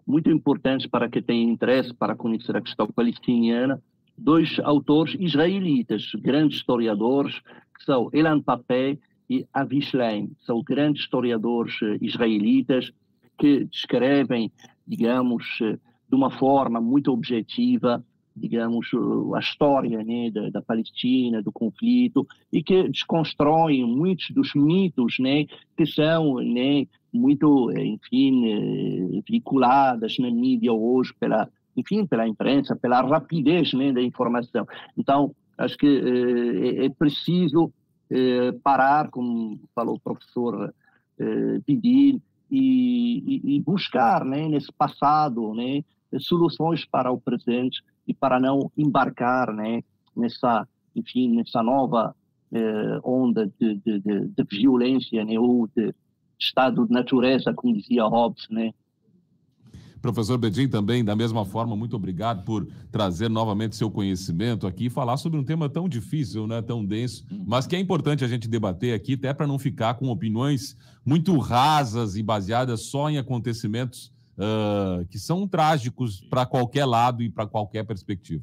[0.07, 3.83] muito importantes para quem tem interesse para conhecer a questão palestiniana,
[4.17, 7.41] dois autores israelitas, grandes historiadores,
[7.77, 10.31] que são Elan Papé e Avi Schleim.
[10.41, 12.93] São grandes historiadores eh, israelitas
[13.39, 14.53] que descrevem,
[14.87, 15.79] digamos, eh,
[16.09, 18.05] de uma forma muito objetiva,
[18.37, 18.91] digamos,
[19.35, 25.47] a história né, da, da, Palestina, do conflito, e que desconstroem muitos dos mitos né,
[25.77, 33.01] que são né, muito, enfim, eh, vinculadas na mídia hoje pela, enfim, pela imprensa, pela
[33.03, 34.67] rapidez né, da informação.
[34.99, 37.73] Então, acho que eh, é, é preciso
[38.11, 40.75] eh, parar, como falou o professor
[41.19, 42.21] eh, Didi,
[42.51, 45.83] e, e, e, buscar né, nesse passado né,
[46.19, 49.83] soluções para o presente e para não embarcar né,
[50.17, 52.15] nessa, enfim, nessa nova
[52.53, 55.95] eh, onda de, de, de, de violência né, ou de
[56.39, 58.73] estado de natureza, como dizia Hobbes, né?
[60.05, 64.91] Professor Bedin, também, da mesma forma, muito obrigado por trazer novamente seu conhecimento aqui e
[64.91, 68.47] falar sobre um tema tão difícil, né, tão denso, mas que é importante a gente
[68.47, 70.77] debater aqui, até para não ficar com opiniões
[71.07, 77.31] muito rasas e baseadas só em acontecimentos uh, que são trágicos para qualquer lado e
[77.31, 78.43] para qualquer perspectiva.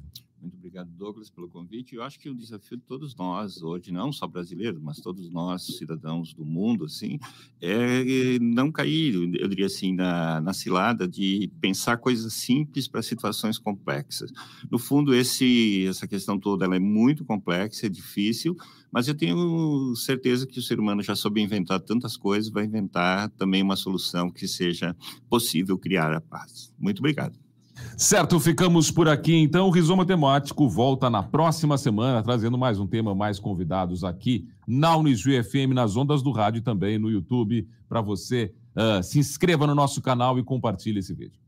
[0.72, 1.96] Obrigado, Douglas, pelo convite.
[1.96, 5.64] Eu acho que o desafio de todos nós hoje, não só brasileiros, mas todos nós,
[5.64, 7.20] cidadãos do mundo, assim,
[7.60, 13.58] é não cair, eu diria assim, na, na cilada de pensar coisas simples para situações
[13.58, 14.32] complexas.
[14.72, 18.56] No fundo, esse, essa questão toda ela é muito complexa, é difícil,
[18.90, 23.30] mas eu tenho certeza que o ser humano já soube inventar tantas coisas, vai inventar
[23.32, 24.96] também uma solução que seja
[25.30, 26.74] possível criar a paz.
[26.80, 27.51] Muito obrigado.
[27.98, 29.68] Certo, ficamos por aqui então.
[29.68, 34.96] O Rizoma Temático volta na próxima semana, trazendo mais um tema, mais convidados aqui na
[34.96, 38.54] Unisu FM, nas ondas do rádio e também no YouTube, para você.
[38.74, 41.41] Uh, se inscreva no nosso canal e compartilhe esse vídeo.